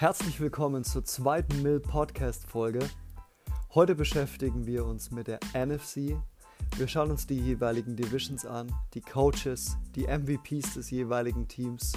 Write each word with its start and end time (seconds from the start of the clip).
Herzlich 0.00 0.38
willkommen 0.38 0.84
zur 0.84 1.04
zweiten 1.04 1.60
Mill 1.60 1.80
Podcast 1.80 2.46
Folge. 2.46 2.88
Heute 3.74 3.96
beschäftigen 3.96 4.64
wir 4.64 4.84
uns 4.86 5.10
mit 5.10 5.26
der 5.26 5.40
NFC. 5.52 6.16
Wir 6.76 6.86
schauen 6.86 7.10
uns 7.10 7.26
die 7.26 7.40
jeweiligen 7.40 7.96
Divisions 7.96 8.46
an, 8.46 8.72
die 8.94 9.00
Coaches, 9.00 9.76
die 9.96 10.06
MVPs 10.06 10.74
des 10.74 10.92
jeweiligen 10.92 11.48
Teams 11.48 11.94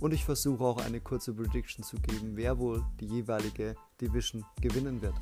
und 0.00 0.14
ich 0.14 0.24
versuche 0.24 0.64
auch 0.64 0.82
eine 0.82 1.02
kurze 1.02 1.34
Prediction 1.34 1.84
zu 1.84 1.98
geben, 1.98 2.36
wer 2.36 2.58
wohl 2.58 2.82
die 3.00 3.06
jeweilige 3.06 3.74
Division 4.00 4.46
gewinnen 4.62 5.02
wird. 5.02 5.16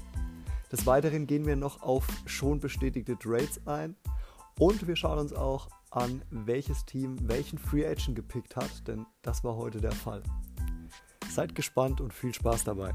Des 0.70 0.86
Weiteren 0.86 1.26
gehen 1.26 1.46
wir 1.46 1.56
noch 1.56 1.82
auf 1.82 2.06
schon 2.26 2.60
bestätigte 2.60 3.18
Trades 3.18 3.60
ein 3.66 3.96
und 4.56 4.86
wir 4.86 4.94
schauen 4.94 5.18
uns 5.18 5.32
auch 5.32 5.68
an, 5.90 6.22
welches 6.30 6.84
Team 6.86 7.16
welchen 7.22 7.58
Free 7.58 7.84
Agent 7.84 8.14
gepickt 8.14 8.54
hat, 8.54 8.86
denn 8.86 9.04
das 9.22 9.42
war 9.42 9.56
heute 9.56 9.80
der 9.80 9.90
Fall. 9.90 10.22
Seid 11.30 11.54
gespannt 11.54 12.00
und 12.00 12.12
viel 12.12 12.34
Spaß 12.34 12.64
dabei. 12.64 12.92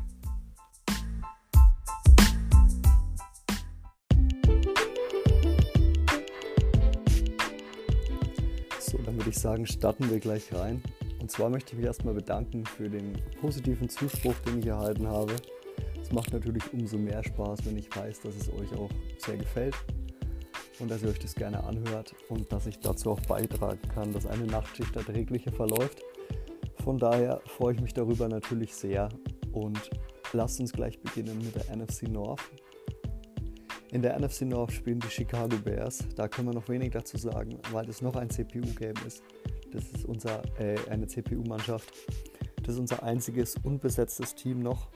So, 8.80 8.98
dann 8.98 9.16
würde 9.16 9.30
ich 9.30 9.39
sagen, 9.39 9.66
starten 9.66 10.09
wir 10.09 10.20
gleich 10.20 10.53
rein. 10.53 10.84
Und 11.21 11.31
zwar 11.31 11.49
möchte 11.49 11.71
ich 11.71 11.77
mich 11.77 11.85
erstmal 11.85 12.13
bedanken 12.13 12.66
für 12.66 12.89
den 12.89 13.13
positiven 13.39 13.88
Zuspruch, 13.88 14.36
den 14.45 14.59
ich 14.59 14.67
erhalten 14.67 15.08
habe. 15.08 15.33
Es 16.02 16.11
macht 16.11 16.33
natürlich 16.33 16.72
umso 16.73 16.97
mehr 16.97 17.23
Spaß, 17.23 17.66
wenn 17.66 17.77
ich 17.77 17.95
weiß, 17.95 18.20
dass 18.20 18.36
es 18.36 18.52
euch 18.53 18.72
auch 18.75 18.91
sehr 19.17 19.38
gefällt 19.38 19.75
und 20.80 20.91
dass 20.91 21.02
ihr 21.02 21.09
euch 21.09 21.20
das 21.20 21.33
gerne 21.33 21.63
anhört 21.63 22.13
und 22.30 22.52
dass 22.52 22.67
ich 22.67 22.80
dazu 22.80 23.11
auch 23.11 23.22
beitragen 23.22 23.81
kann, 23.94 24.11
dass 24.11 24.25
eine 24.25 24.45
Nachtschicht 24.45 24.95
erträglicher 24.95 25.52
verläuft. 25.52 26.05
Von 26.86 27.00
daher 27.00 27.41
freue 27.47 27.73
ich 27.73 27.81
mich 27.81 27.95
darüber 27.95 28.28
natürlich 28.28 28.75
sehr 28.75 29.09
und 29.53 29.89
lasst 30.33 30.59
uns 30.59 30.72
gleich 30.72 31.02
beginnen 31.02 31.39
mit 31.39 31.55
der 31.55 31.75
NFC 31.75 32.03
North. 32.03 32.39
In 33.91 34.03
der 34.03 34.19
NFC 34.19 34.41
North 34.41 34.72
spielen 34.72 35.00
die 35.00 35.09
Chicago 35.09 35.58
Bears. 35.58 36.08
Da 36.16 36.28
können 36.28 36.50
wir 36.50 36.53
noch 36.53 36.69
wenig 36.69 36.91
dazu 36.91 37.17
sagen, 37.17 37.58
weil 37.72 37.89
es 37.89 38.03
noch 38.03 38.16
ein 38.16 38.30
CPU-Game 38.30 38.94
ist. 39.08 39.23
Das 39.72 39.83
ist 39.95 40.06
unser, 40.06 40.44
äh, 40.59 40.75
eine 40.88 41.08
CPU-Mannschaft. 41.08 41.91
Das 42.61 42.75
ist 42.75 42.80
unser 42.80 43.02
einziges 43.02 43.56
unbesetztes 43.63 44.36
Team 44.36 44.59
noch. 44.59 44.89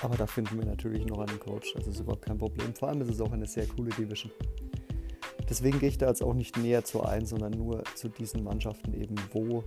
Aber 0.00 0.16
da 0.16 0.26
finden 0.26 0.58
wir 0.58 0.64
natürlich 0.64 1.04
noch 1.04 1.18
einen 1.18 1.38
Coach. 1.38 1.74
Das 1.74 1.86
ist 1.86 2.00
überhaupt 2.00 2.24
kein 2.24 2.38
Problem. 2.38 2.74
Vor 2.74 2.88
allem 2.88 3.02
ist 3.02 3.10
es 3.10 3.20
auch 3.20 3.32
eine 3.32 3.46
sehr 3.46 3.66
coole 3.66 3.90
Division. 3.90 4.32
Deswegen 5.46 5.78
gehe 5.78 5.90
ich 5.90 5.98
da 5.98 6.08
jetzt 6.08 6.22
auch 6.22 6.32
nicht 6.32 6.56
näher 6.56 6.84
zu 6.84 7.02
ein, 7.02 7.26
sondern 7.26 7.52
nur 7.52 7.84
zu 7.96 8.08
diesen 8.08 8.44
Mannschaften 8.44 8.94
eben, 8.94 9.16
wo 9.32 9.62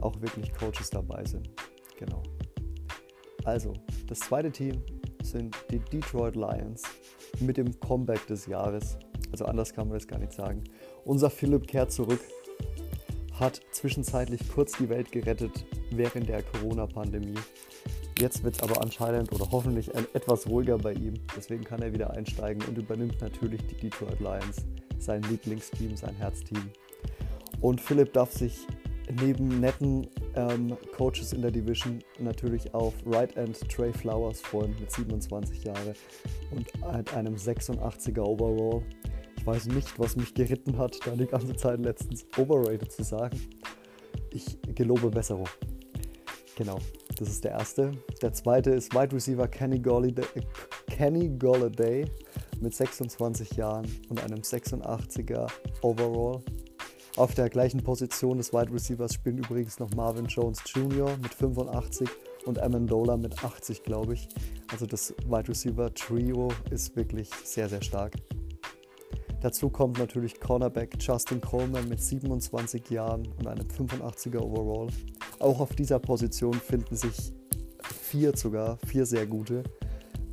auch 0.00 0.20
wirklich 0.20 0.52
Coaches 0.54 0.90
dabei 0.90 1.24
sind. 1.24 1.50
Genau. 1.98 2.22
Also, 3.44 3.74
das 4.06 4.20
zweite 4.20 4.50
Team 4.50 4.82
sind 5.22 5.56
die 5.70 5.78
Detroit 5.78 6.36
Lions 6.36 6.82
mit 7.40 7.56
dem 7.56 7.78
Comeback 7.80 8.26
des 8.26 8.46
Jahres. 8.46 8.96
Also 9.32 9.44
anders 9.44 9.72
kann 9.72 9.88
man 9.88 9.98
das 9.98 10.06
gar 10.06 10.18
nicht 10.18 10.32
sagen. 10.32 10.64
Unser 11.04 11.30
Philipp 11.30 11.66
kehrt 11.66 11.92
zurück, 11.92 12.20
hat 13.32 13.60
zwischenzeitlich 13.70 14.48
kurz 14.48 14.72
die 14.78 14.88
Welt 14.88 15.12
gerettet 15.12 15.66
während 15.90 16.28
der 16.28 16.42
Corona-Pandemie. 16.42 17.38
Jetzt 18.18 18.42
wird 18.44 18.56
es 18.56 18.62
aber 18.62 18.80
anscheinend 18.80 19.30
oder 19.32 19.50
hoffentlich 19.50 19.94
etwas 19.94 20.48
ruhiger 20.48 20.78
bei 20.78 20.94
ihm. 20.94 21.14
Deswegen 21.36 21.64
kann 21.64 21.82
er 21.82 21.92
wieder 21.92 22.10
einsteigen 22.12 22.64
und 22.66 22.78
übernimmt 22.78 23.20
natürlich 23.20 23.60
die 23.66 23.76
Detroit 23.76 24.20
Lions, 24.20 24.64
sein 24.98 25.22
Lieblingsteam, 25.22 25.96
sein 25.96 26.14
Herzteam. 26.14 26.70
Und 27.60 27.80
Philipp 27.80 28.14
darf 28.14 28.32
sich 28.32 28.66
neben 29.20 29.60
netten 29.60 30.08
ähm, 30.34 30.76
Coaches 30.96 31.32
in 31.32 31.42
der 31.42 31.50
Division 31.50 32.00
natürlich 32.18 32.72
auf 32.74 32.94
Right 33.06 33.36
End 33.36 33.58
Trey 33.70 33.92
Flowers 33.92 34.40
freuen 34.40 34.74
mit 34.80 34.90
27 34.90 35.64
Jahren 35.64 35.94
und 36.50 36.66
halt 36.82 37.14
einem 37.14 37.34
86er 37.34 38.20
Overall. 38.20 38.82
Ich 39.38 39.46
weiß 39.46 39.66
nicht, 39.66 39.98
was 39.98 40.16
mich 40.16 40.34
geritten 40.34 40.76
hat, 40.76 40.98
da 41.06 41.12
die 41.12 41.26
ganze 41.26 41.54
Zeit 41.54 41.80
letztens 41.80 42.26
overrated 42.36 42.90
zu 42.90 43.04
sagen. 43.04 43.38
Ich 44.32 44.58
gelobe 44.74 45.08
Besserung. 45.08 45.48
Genau, 46.56 46.78
das 47.16 47.28
ist 47.28 47.44
der 47.44 47.52
erste. 47.52 47.92
Der 48.22 48.32
zweite 48.32 48.70
ist 48.70 48.94
Wide 48.94 49.14
Receiver 49.14 49.46
Kenny 49.46 49.78
Golladay, 49.78 50.24
Kenny 50.88 51.28
Golladay 51.28 52.06
mit 52.60 52.74
26 52.74 53.52
Jahren 53.52 53.86
und 54.08 54.22
einem 54.22 54.40
86er 54.40 55.46
Overall. 55.82 56.42
Auf 57.16 57.34
der 57.34 57.48
gleichen 57.48 57.82
Position 57.82 58.36
des 58.36 58.52
Wide 58.52 58.70
Receivers 58.70 59.14
spielen 59.14 59.38
übrigens 59.38 59.78
noch 59.78 59.90
Marvin 59.94 60.26
Jones 60.26 60.62
Jr. 60.66 61.16
mit 61.22 61.32
85 61.32 62.06
und 62.44 62.58
Amendola 62.58 63.16
mit 63.16 63.42
80, 63.42 63.82
glaube 63.82 64.12
ich. 64.12 64.28
Also 64.70 64.84
das 64.84 65.14
Wide 65.26 65.48
Receiver 65.48 65.92
Trio 65.94 66.48
ist 66.70 66.94
wirklich 66.94 67.30
sehr, 67.42 67.70
sehr 67.70 67.80
stark. 67.80 68.12
Dazu 69.40 69.70
kommt 69.70 69.98
natürlich 69.98 70.38
Cornerback 70.40 70.98
Justin 71.00 71.40
Coleman 71.40 71.88
mit 71.88 72.02
27 72.02 72.90
Jahren 72.90 73.26
und 73.38 73.46
einem 73.46 73.66
85er 73.66 74.40
Overall. 74.40 74.88
Auch 75.38 75.60
auf 75.60 75.74
dieser 75.74 75.98
Position 75.98 76.52
finden 76.52 76.96
sich 76.96 77.32
vier 77.82 78.36
sogar, 78.36 78.76
vier 78.86 79.06
sehr 79.06 79.26
gute, 79.26 79.62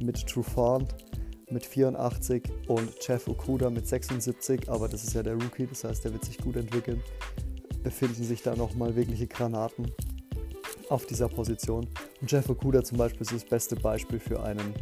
mit 0.02 0.28
Trufant, 0.28 0.94
mit 1.54 1.66
84 1.66 2.44
und 2.68 2.92
Jeff 3.02 3.28
Okuda 3.28 3.70
mit 3.70 3.88
76, 3.88 4.70
aber 4.70 4.90
das 4.90 5.04
ist 5.04 5.14
ja 5.14 5.24
der 5.24 5.34
Rookie, 5.34 5.68
das 5.68 5.84
heißt, 5.84 6.04
der 6.04 6.14
wird 6.14 6.26
sich 6.26 6.38
gut 6.38 6.56
entwickeln. 6.56 7.02
Befinden 7.84 8.24
sich 8.24 8.42
da 8.42 8.56
nochmal 8.56 8.96
wirkliche 8.96 9.28
Granaten 9.28 9.92
auf 10.90 11.06
dieser 11.06 11.30
Position. 11.30 11.88
Und 12.22 12.32
Jeff 12.32 12.50
Okuda 12.50 12.84
zum 12.84 12.98
Beispiel 12.98 13.22
ist 13.22 13.34
das 13.34 13.46
beste 13.46 13.76
Beispiel 13.76 14.20
für 14.20 14.44
einen 14.44 14.74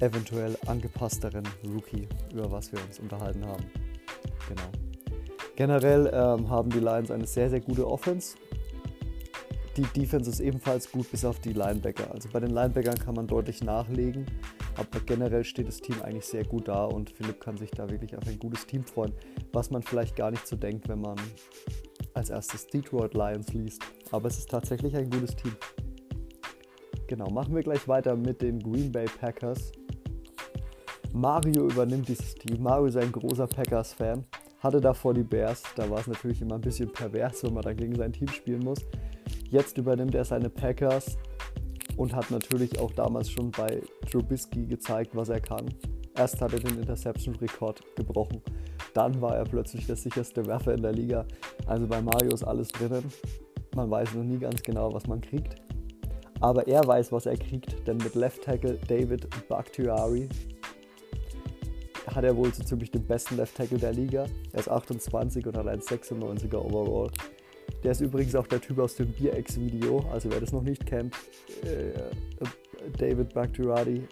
eventuell 0.00 0.56
angepassteren 0.66 1.44
Rookie, 1.64 2.08
über 2.32 2.50
was 2.50 2.72
wir 2.72 2.78
uns 2.86 2.98
unterhalten 2.98 3.44
haben. 3.46 3.64
Genau. 4.48 4.68
Generell 5.56 6.10
ähm, 6.12 6.50
haben 6.50 6.70
die 6.70 6.80
Lions 6.80 7.10
eine 7.10 7.26
sehr, 7.26 7.48
sehr 7.48 7.60
gute 7.60 7.86
Offense. 7.86 8.36
Die 9.76 9.82
Defense 9.82 10.30
ist 10.30 10.40
ebenfalls 10.40 10.90
gut, 10.90 11.10
bis 11.10 11.24
auf 11.24 11.40
die 11.40 11.52
Linebacker. 11.52 12.10
Also 12.10 12.28
bei 12.30 12.40
den 12.40 12.50
Linebackern 12.50 12.96
kann 12.96 13.14
man 13.14 13.26
deutlich 13.26 13.62
nachlegen. 13.62 14.26
Aber 14.76 15.00
generell 15.00 15.44
steht 15.44 15.68
das 15.68 15.80
Team 15.80 16.00
eigentlich 16.02 16.26
sehr 16.26 16.44
gut 16.44 16.68
da 16.68 16.84
und 16.84 17.10
Philipp 17.10 17.40
kann 17.40 17.56
sich 17.56 17.70
da 17.70 17.88
wirklich 17.88 18.16
auf 18.16 18.26
ein 18.26 18.38
gutes 18.38 18.66
Team 18.66 18.84
freuen, 18.84 19.12
was 19.52 19.70
man 19.70 19.82
vielleicht 19.82 20.16
gar 20.16 20.30
nicht 20.30 20.46
so 20.46 20.56
denkt, 20.56 20.88
wenn 20.88 21.00
man 21.00 21.16
als 22.14 22.30
erstes 22.30 22.66
Detroit 22.66 23.14
Lions 23.14 23.52
liest. 23.52 23.82
Aber 24.10 24.28
es 24.28 24.38
ist 24.38 24.50
tatsächlich 24.50 24.96
ein 24.96 25.08
gutes 25.10 25.34
Team. 25.36 25.56
Genau, 27.06 27.30
machen 27.30 27.54
wir 27.54 27.62
gleich 27.62 27.86
weiter 27.86 28.16
mit 28.16 28.42
den 28.42 28.58
Green 28.58 28.90
Bay 28.90 29.06
Packers. 29.20 29.72
Mario 31.12 31.68
übernimmt 31.68 32.08
dieses 32.08 32.34
Team. 32.34 32.62
Mario 32.62 32.86
ist 32.86 32.96
ein 32.96 33.12
großer 33.12 33.46
Packers-Fan. 33.46 34.24
Hatte 34.58 34.80
davor 34.80 35.14
die 35.14 35.22
Bears. 35.22 35.62
Da 35.76 35.88
war 35.88 36.00
es 36.00 36.06
natürlich 36.06 36.42
immer 36.42 36.56
ein 36.56 36.60
bisschen 36.60 36.92
pervers, 36.92 37.44
wenn 37.44 37.54
man 37.54 37.62
dann 37.62 37.76
gegen 37.76 37.94
sein 37.94 38.12
Team 38.12 38.28
spielen 38.28 38.64
muss. 38.64 38.80
Jetzt 39.50 39.78
übernimmt 39.78 40.14
er 40.14 40.24
seine 40.24 40.50
Packers 40.50 41.16
und 41.96 42.14
hat 42.14 42.30
natürlich 42.30 42.78
auch 42.78 42.92
damals 42.92 43.30
schon 43.30 43.50
bei 43.50 43.80
Trubisky 44.10 44.66
gezeigt, 44.66 45.14
was 45.14 45.28
er 45.28 45.40
kann. 45.40 45.66
Erst 46.16 46.40
hat 46.40 46.52
er 46.52 46.60
den 46.60 46.78
Interception-Rekord 46.78 47.82
gebrochen, 47.96 48.40
dann 48.94 49.20
war 49.20 49.36
er 49.36 49.44
plötzlich 49.44 49.86
der 49.86 49.96
sicherste 49.96 50.46
Werfer 50.46 50.74
in 50.74 50.82
der 50.82 50.92
Liga. 50.92 51.26
Also 51.66 51.86
bei 51.86 52.00
Mario 52.00 52.32
ist 52.32 52.44
alles 52.44 52.68
drinnen. 52.68 53.04
Man 53.74 53.90
weiß 53.90 54.14
noch 54.14 54.24
nie 54.24 54.38
ganz 54.38 54.62
genau, 54.62 54.92
was 54.94 55.06
man 55.06 55.20
kriegt. 55.20 55.56
Aber 56.40 56.66
er 56.66 56.86
weiß, 56.86 57.12
was 57.12 57.26
er 57.26 57.36
kriegt, 57.36 57.86
denn 57.86 57.98
mit 57.98 58.14
Left 58.14 58.42
Tackle 58.42 58.78
David 58.88 59.28
Bakhtiari 59.48 60.28
hat 62.06 62.24
er 62.24 62.36
wohl 62.36 62.52
so 62.54 62.62
ziemlich 62.62 62.90
den 62.90 63.06
besten 63.06 63.36
Left 63.36 63.56
Tackle 63.56 63.78
der 63.78 63.92
Liga. 63.92 64.26
Er 64.52 64.60
ist 64.60 64.70
28 64.70 65.46
und 65.46 65.56
hat 65.56 65.66
ein 65.66 65.80
96er 65.80 66.56
Overall. 66.56 67.10
Der 67.84 67.92
ist 67.92 68.00
übrigens 68.00 68.34
auch 68.34 68.46
der 68.46 68.60
Typ 68.60 68.78
aus 68.78 68.96
dem 68.96 69.08
Bier-Ex-Video. 69.12 70.04
Also 70.12 70.30
wer 70.30 70.40
das 70.40 70.52
noch 70.52 70.62
nicht 70.62 70.86
kennt, 70.86 71.14
äh, 71.62 71.92
David 72.98 73.34
Bakhtiari, 73.34 74.02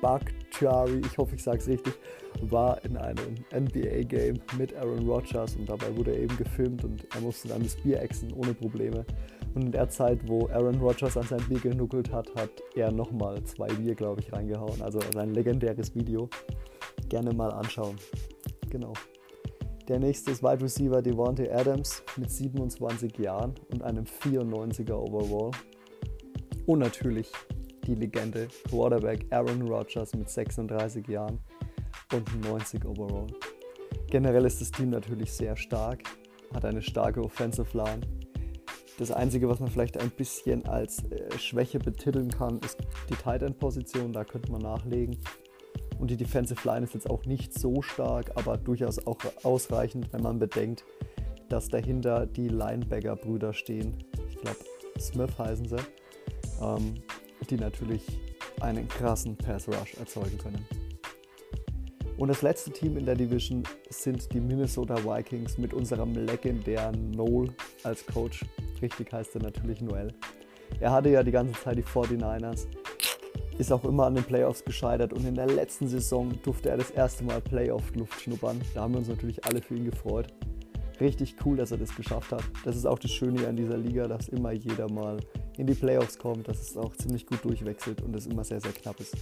Bakhtiari, 0.00 1.00
ich 1.04 1.16
hoffe 1.16 1.36
ich 1.36 1.42
sage 1.42 1.58
es 1.58 1.68
richtig, 1.68 1.94
war 2.40 2.84
in 2.84 2.96
einem 2.96 3.36
NBA-Game 3.54 4.40
mit 4.58 4.74
Aaron 4.76 5.08
Rodgers 5.08 5.56
und 5.56 5.68
dabei 5.68 5.96
wurde 5.96 6.12
er 6.12 6.22
eben 6.22 6.36
gefilmt 6.36 6.84
und 6.84 7.06
er 7.14 7.20
musste 7.20 7.48
dann 7.48 7.62
das 7.62 7.76
Bier 7.76 8.00
exen 8.00 8.32
ohne 8.32 8.54
Probleme. 8.54 9.04
Und 9.54 9.66
in 9.66 9.72
der 9.72 9.88
Zeit, 9.88 10.18
wo 10.26 10.48
Aaron 10.48 10.80
Rodgers 10.80 11.16
an 11.16 11.24
sein 11.24 11.42
Bier 11.48 11.60
genuckelt 11.60 12.10
hat, 12.10 12.34
hat 12.34 12.50
er 12.74 12.90
nochmal 12.90 13.42
zwei 13.44 13.68
Bier, 13.68 13.94
glaube 13.94 14.20
ich, 14.20 14.32
reingehauen. 14.32 14.80
Also 14.80 14.98
ein 15.16 15.34
legendäres 15.34 15.94
Video. 15.94 16.28
Gerne 17.08 17.32
mal 17.34 17.50
anschauen. 17.50 17.96
Genau. 18.70 18.94
Der 19.88 19.98
nächste 19.98 20.30
ist 20.30 20.42
Wide 20.42 20.62
Receiver 20.62 21.02
Devontae 21.02 21.50
Adams 21.50 22.02
mit 22.16 22.30
27 22.30 23.18
Jahren 23.18 23.54
und 23.72 23.82
einem 23.82 24.04
94er 24.04 24.94
Overall. 24.94 25.50
Und 26.66 26.78
natürlich 26.78 27.30
die 27.86 27.96
Legende 27.96 28.46
Quarterback 28.68 29.26
Aaron 29.30 29.62
Rodgers 29.62 30.14
mit 30.14 30.30
36 30.30 31.08
Jahren 31.08 31.40
und 32.12 32.44
90 32.48 32.84
Overall. 32.84 33.26
Generell 34.08 34.44
ist 34.44 34.60
das 34.60 34.70
Team 34.70 34.90
natürlich 34.90 35.32
sehr 35.32 35.56
stark, 35.56 36.02
hat 36.54 36.64
eine 36.64 36.82
starke 36.82 37.20
Offensive 37.20 37.76
Line. 37.76 38.02
Das 38.98 39.10
Einzige, 39.10 39.48
was 39.48 39.58
man 39.58 39.68
vielleicht 39.68 39.98
ein 39.98 40.10
bisschen 40.10 40.64
als 40.66 41.02
äh, 41.10 41.38
Schwäche 41.38 41.78
betiteln 41.78 42.30
kann, 42.30 42.60
ist 42.60 42.78
die 43.08 43.14
Tight 43.14 43.42
End 43.42 43.58
Position. 43.58 44.12
Da 44.12 44.22
könnte 44.22 44.52
man 44.52 44.60
nachlegen. 44.60 45.18
Und 46.02 46.10
die 46.10 46.16
Defensive 46.16 46.66
Line 46.66 46.82
ist 46.82 46.94
jetzt 46.94 47.08
auch 47.08 47.26
nicht 47.26 47.56
so 47.56 47.80
stark, 47.80 48.32
aber 48.34 48.58
durchaus 48.58 49.06
auch 49.06 49.18
ausreichend, 49.44 50.12
wenn 50.12 50.20
man 50.20 50.40
bedenkt, 50.40 50.84
dass 51.48 51.68
dahinter 51.68 52.26
die 52.26 52.48
Linebacker-Brüder 52.48 53.52
stehen. 53.52 53.94
Ich 54.28 54.36
glaube, 54.36 54.58
Smith 54.98 55.38
heißen 55.38 55.68
sie, 55.68 55.76
ähm, 56.60 56.94
die 57.48 57.54
natürlich 57.54 58.02
einen 58.60 58.88
krassen 58.88 59.36
Pass 59.36 59.68
Rush 59.68 59.94
erzeugen 59.94 60.38
können. 60.38 60.66
Und 62.16 62.26
das 62.26 62.42
letzte 62.42 62.72
Team 62.72 62.96
in 62.96 63.06
der 63.06 63.14
Division 63.14 63.62
sind 63.88 64.32
die 64.32 64.40
Minnesota 64.40 64.96
Vikings 65.04 65.56
mit 65.56 65.72
unserem 65.72 66.14
legendären 66.14 67.12
Noel 67.12 67.54
als 67.84 68.04
Coach. 68.06 68.44
Richtig 68.82 69.12
heißt 69.12 69.36
er 69.36 69.42
natürlich 69.42 69.80
Noel. 69.80 70.12
Er 70.80 70.90
hatte 70.90 71.10
ja 71.10 71.22
die 71.22 71.30
ganze 71.30 71.52
Zeit 71.62 71.78
die 71.78 71.84
49ers, 71.84 72.66
ist 73.58 73.72
auch 73.72 73.84
immer 73.84 74.06
an 74.06 74.14
den 74.14 74.24
Playoffs 74.24 74.64
gescheitert 74.64 75.12
und 75.12 75.26
in 75.26 75.34
der 75.34 75.46
letzten 75.46 75.86
Saison 75.86 76.32
durfte 76.42 76.70
er 76.70 76.76
das 76.76 76.90
erste 76.90 77.24
Mal 77.24 77.40
Playoff-Luft 77.40 78.20
schnuppern. 78.20 78.60
Da 78.74 78.82
haben 78.82 78.94
wir 78.94 78.98
uns 78.98 79.08
natürlich 79.08 79.44
alle 79.44 79.60
für 79.60 79.76
ihn 79.76 79.84
gefreut. 79.84 80.28
Richtig 81.00 81.36
cool, 81.44 81.56
dass 81.56 81.70
er 81.70 81.78
das 81.78 81.94
geschafft 81.94 82.32
hat. 82.32 82.44
Das 82.64 82.76
ist 82.76 82.86
auch 82.86 82.98
das 82.98 83.10
Schöne 83.10 83.46
an 83.46 83.56
dieser 83.56 83.76
Liga, 83.76 84.06
dass 84.06 84.28
immer 84.28 84.52
jeder 84.52 84.90
mal 84.90 85.18
in 85.56 85.66
die 85.66 85.74
Playoffs 85.74 86.18
kommt, 86.18 86.48
dass 86.48 86.60
es 86.60 86.76
auch 86.76 86.94
ziemlich 86.96 87.26
gut 87.26 87.44
durchwechselt 87.44 88.02
und 88.02 88.14
es 88.16 88.26
immer 88.26 88.44
sehr, 88.44 88.60
sehr 88.60 88.72
knapp 88.72 89.00
ist. 89.00 89.16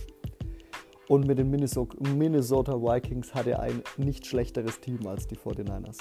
Und 1.08 1.26
mit 1.26 1.38
den 1.38 1.50
Minnesota 1.50 2.74
Vikings 2.74 3.34
hat 3.34 3.46
er 3.46 3.60
ein 3.60 3.82
nicht 3.96 4.26
schlechteres 4.26 4.78
Team 4.80 5.06
als 5.06 5.26
die 5.26 5.36
49ers. 5.36 5.98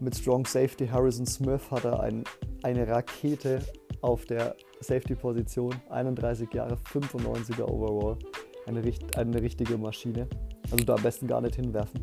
Mit 0.00 0.16
Strong 0.16 0.46
Safety 0.46 0.86
Harrison 0.86 1.26
Smith 1.26 1.70
hat 1.70 1.84
er 1.84 2.00
ein, 2.00 2.24
eine 2.62 2.88
Rakete 2.88 3.60
auf 4.04 4.26
der 4.26 4.54
Safety-Position. 4.80 5.74
31 5.88 6.52
Jahre, 6.52 6.76
95er 6.92 7.64
Overall. 7.64 8.18
Eine, 8.66 8.82
eine 9.16 9.42
richtige 9.42 9.78
Maschine. 9.78 10.28
Also 10.70 10.84
da 10.84 10.94
am 10.94 11.02
besten 11.02 11.26
gar 11.26 11.40
nicht 11.40 11.56
hinwerfen. 11.56 12.00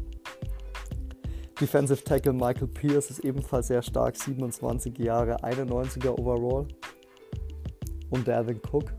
Defensive 1.59 2.03
Tackle 2.03 2.33
Michael 2.33 2.68
Pierce 2.68 3.12
ist 3.12 3.19
ebenfalls 3.19 3.68
sehr 3.68 3.83
stark, 3.83 4.18
27 4.18 4.98
Jahre, 4.98 5.44
91er 5.44 6.19
Overall. 6.19 6.68
Und 8.09 8.27
Dalvin 8.27 8.59
Cook, 8.71 8.92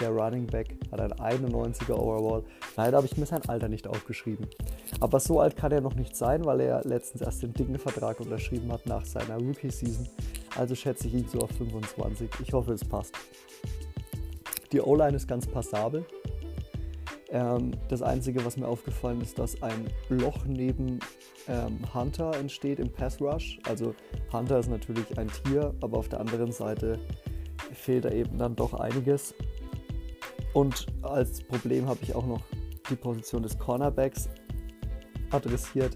der 0.00 0.10
Running 0.10 0.46
Back, 0.46 0.76
hat 0.92 1.00
ein 1.00 1.42
91er 1.42 1.94
Overall. 1.94 2.44
Leider 2.76 2.98
habe 2.98 3.06
ich 3.06 3.16
mir 3.16 3.26
sein 3.26 3.42
Alter 3.48 3.68
nicht 3.68 3.88
aufgeschrieben. 3.88 4.46
Aber 5.00 5.18
so 5.18 5.40
alt 5.40 5.56
kann 5.56 5.72
er 5.72 5.80
noch 5.80 5.96
nicht 5.96 6.14
sein, 6.14 6.44
weil 6.44 6.60
er 6.60 6.82
letztens 6.84 7.22
erst 7.22 7.42
den 7.42 7.52
dicken 7.52 7.78
Vertrag 7.78 8.20
unterschrieben 8.20 8.70
hat 8.70 8.86
nach 8.86 9.04
seiner 9.04 9.36
Rookie-Season. 9.38 10.08
Also 10.56 10.74
schätze 10.74 11.08
ich 11.08 11.14
ihn 11.14 11.28
so 11.28 11.40
auf 11.40 11.50
25. 11.52 12.28
Ich 12.42 12.52
hoffe, 12.52 12.72
es 12.72 12.84
passt. 12.84 13.14
Die 14.72 14.80
O-Line 14.80 15.16
ist 15.16 15.28
ganz 15.28 15.46
passabel. 15.46 16.04
Ähm, 17.30 17.72
das 17.88 18.02
Einzige, 18.02 18.44
was 18.44 18.56
mir 18.56 18.68
aufgefallen 18.68 19.20
ist, 19.20 19.38
dass 19.38 19.60
ein 19.62 19.88
Loch 20.08 20.44
neben 20.46 21.00
ähm, 21.48 21.78
Hunter 21.92 22.36
entsteht 22.36 22.78
im 22.78 22.90
Pass 22.90 23.20
Rush. 23.20 23.58
Also 23.68 23.94
Hunter 24.32 24.58
ist 24.60 24.70
natürlich 24.70 25.18
ein 25.18 25.28
Tier, 25.28 25.74
aber 25.80 25.98
auf 25.98 26.08
der 26.08 26.20
anderen 26.20 26.52
Seite 26.52 26.98
fehlt 27.72 28.04
da 28.04 28.10
eben 28.10 28.38
dann 28.38 28.54
doch 28.54 28.74
einiges. 28.74 29.34
Und 30.52 30.86
als 31.02 31.42
Problem 31.42 31.88
habe 31.88 31.98
ich 32.02 32.14
auch 32.14 32.26
noch 32.26 32.42
die 32.88 32.96
Position 32.96 33.42
des 33.42 33.58
Cornerbacks 33.58 34.28
adressiert. 35.30 35.94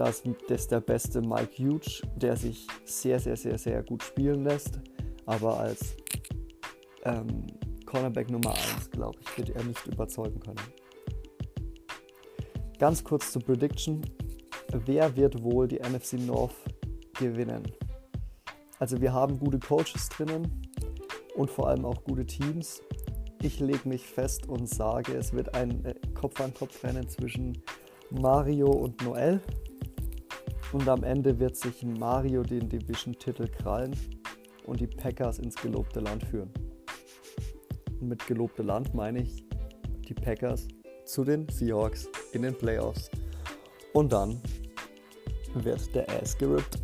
Das 0.00 0.22
ist 0.48 0.70
der 0.70 0.80
beste 0.80 1.20
Mike 1.20 1.62
Huge, 1.62 2.00
der 2.16 2.34
sich 2.34 2.66
sehr, 2.86 3.20
sehr, 3.20 3.36
sehr, 3.36 3.58
sehr 3.58 3.82
gut 3.82 4.02
spielen 4.02 4.44
lässt. 4.44 4.80
Aber 5.26 5.60
als 5.60 5.94
ähm, 7.04 7.46
Cornerback 7.84 8.30
Nummer 8.30 8.54
1, 8.54 8.92
glaube 8.92 9.18
ich, 9.20 9.36
wird 9.36 9.50
er 9.50 9.62
nicht 9.62 9.86
überzeugen 9.86 10.40
können. 10.40 10.56
Ganz 12.78 13.04
kurz 13.04 13.30
zur 13.30 13.42
Prediction. 13.42 14.00
Wer 14.86 15.14
wird 15.16 15.42
wohl 15.42 15.68
die 15.68 15.80
NFC 15.80 16.14
North 16.14 16.54
gewinnen? 17.18 17.70
Also 18.78 19.02
wir 19.02 19.12
haben 19.12 19.38
gute 19.38 19.58
Coaches 19.58 20.08
drinnen 20.08 20.62
und 21.34 21.50
vor 21.50 21.68
allem 21.68 21.84
auch 21.84 22.02
gute 22.04 22.24
Teams. 22.24 22.80
Ich 23.42 23.60
lege 23.60 23.86
mich 23.86 24.06
fest 24.06 24.48
und 24.48 24.66
sage, 24.66 25.12
es 25.12 25.34
wird 25.34 25.54
ein 25.54 25.84
äh, 25.84 25.94
Kopf-an-Kopf-Rennen 26.14 27.06
zwischen 27.10 27.62
Mario 28.10 28.70
und 28.70 29.04
Noel. 29.04 29.42
Und 30.72 30.88
am 30.88 31.02
Ende 31.02 31.38
wird 31.38 31.56
sich 31.56 31.82
Mario 31.82 32.42
den 32.42 32.68
Division-Titel 32.68 33.48
krallen 33.48 33.96
und 34.66 34.80
die 34.80 34.86
Packers 34.86 35.38
ins 35.40 35.56
gelobte 35.56 36.00
Land 36.00 36.24
führen. 36.24 36.50
Und 38.00 38.08
mit 38.08 38.26
gelobte 38.26 38.62
Land 38.62 38.94
meine 38.94 39.22
ich 39.22 39.44
die 40.08 40.14
Packers 40.14 40.68
zu 41.04 41.24
den 41.24 41.48
Seahawks 41.48 42.08
in 42.32 42.42
den 42.42 42.56
Playoffs. 42.56 43.10
Und 43.94 44.12
dann 44.12 44.40
wird 45.54 45.92
der 45.94 46.08
Ass 46.08 46.38
gerippt. 46.38 46.78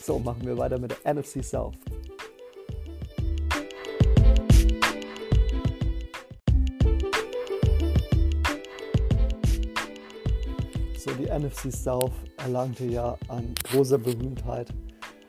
So, 0.00 0.18
machen 0.18 0.46
wir 0.46 0.56
weiter 0.56 0.78
mit 0.78 0.96
der 1.04 1.14
NFC 1.14 1.44
South. 1.44 1.76
NFC 11.28 11.72
South 11.72 12.12
erlangte 12.38 12.86
ja 12.86 13.16
an 13.28 13.54
großer 13.64 13.98
Berühmtheit, 13.98 14.72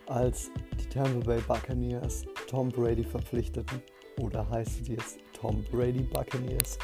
als 0.07 0.49
die 0.79 0.87
Tampa 0.87 1.19
Bay 1.25 1.41
Buccaneers 1.47 2.23
Tom 2.47 2.69
Brady 2.69 3.03
verpflichteten. 3.03 3.81
Oder 4.19 4.49
heißen 4.49 4.83
sie 4.85 4.93
jetzt 4.93 5.19
Tom 5.33 5.63
Brady 5.71 6.03
Buccaneers? 6.03 6.77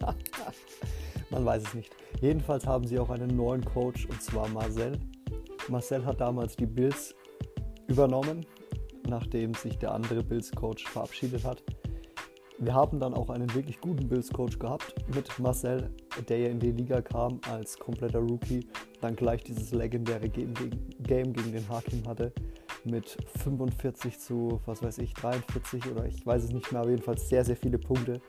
Man 1.30 1.44
weiß 1.44 1.62
es 1.64 1.74
nicht. 1.74 1.94
Jedenfalls 2.20 2.66
haben 2.66 2.86
sie 2.86 2.98
auch 2.98 3.10
einen 3.10 3.36
neuen 3.36 3.64
Coach 3.64 4.06
und 4.06 4.20
zwar 4.22 4.48
Marcel. 4.48 4.98
Marcel 5.68 6.04
hat 6.04 6.20
damals 6.20 6.56
die 6.56 6.66
Bills 6.66 7.14
übernommen, 7.86 8.44
nachdem 9.08 9.54
sich 9.54 9.78
der 9.78 9.92
andere 9.92 10.22
Bills-Coach 10.22 10.84
verabschiedet 10.88 11.44
hat. 11.44 11.62
Wir 12.62 12.74
haben 12.74 13.00
dann 13.00 13.14
auch 13.14 13.30
einen 13.30 13.52
wirklich 13.54 13.80
guten 13.80 14.06
Bills-Coach 14.06 14.58
gehabt 14.58 14.94
mit 15.14 15.38
Marcel, 15.38 15.88
der 16.28 16.38
ja 16.38 16.48
in 16.48 16.60
die 16.60 16.72
Liga 16.72 17.00
kam 17.00 17.40
als 17.50 17.78
kompletter 17.78 18.18
Rookie, 18.18 18.66
dann 19.00 19.16
gleich 19.16 19.42
dieses 19.42 19.72
legendäre 19.72 20.28
Game 20.28 20.52
gegen 21.32 21.52
den 21.52 21.66
Hakim 21.70 22.06
hatte 22.06 22.32
mit 22.84 23.16
45 23.38 24.18
zu, 24.18 24.60
was 24.66 24.82
weiß 24.82 24.98
ich, 24.98 25.14
43 25.14 25.90
oder 25.90 26.04
ich 26.04 26.26
weiß 26.26 26.44
es 26.44 26.52
nicht 26.52 26.70
mehr, 26.70 26.82
aber 26.82 26.90
jedenfalls 26.90 27.28
sehr, 27.30 27.46
sehr 27.46 27.56
viele 27.56 27.78
Punkte. 27.78 28.20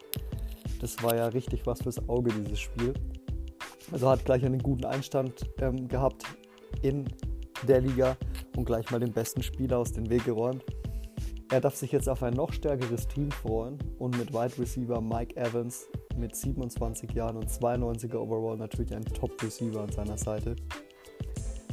Das 0.79 1.03
war 1.03 1.15
ja 1.15 1.27
richtig 1.27 1.65
was 1.67 1.81
fürs 1.81 2.07
Auge, 2.07 2.31
dieses 2.31 2.59
Spiel. 2.59 2.93
Also 3.91 4.09
hat 4.09 4.23
gleich 4.23 4.45
einen 4.45 4.63
guten 4.63 4.85
Einstand 4.85 5.50
ähm, 5.59 5.89
gehabt 5.89 6.23
in 6.81 7.03
der 7.67 7.81
Liga 7.81 8.15
und 8.55 8.63
gleich 8.63 8.89
mal 8.91 9.00
den 9.00 9.11
besten 9.11 9.43
Spieler 9.43 9.79
aus 9.79 9.91
dem 9.91 10.09
Weg 10.09 10.23
geräumt. 10.23 10.63
Er 11.51 11.60
darf 11.60 11.75
sich 11.75 11.91
jetzt 11.91 12.08
auf 12.08 12.24
ein 12.24 12.34
noch 12.34 12.53
stärkeres 12.53 13.10
Team 13.10 13.29
freuen 13.29 13.77
und 14.00 14.17
mit 14.17 14.31
Wide 14.31 14.58
Receiver 14.58 15.01
Mike 15.01 15.36
Evans 15.36 15.86
mit 16.15 16.34
27 16.34 17.12
Jahren 17.12 17.36
und 17.36 17.50
92er 17.50 18.15
Overall 18.15 18.55
natürlich 18.55 18.96
ein 18.96 19.03
Top-Receiver 19.03 19.81
an 19.81 19.91
seiner 19.91 20.17
Seite. 20.17 20.55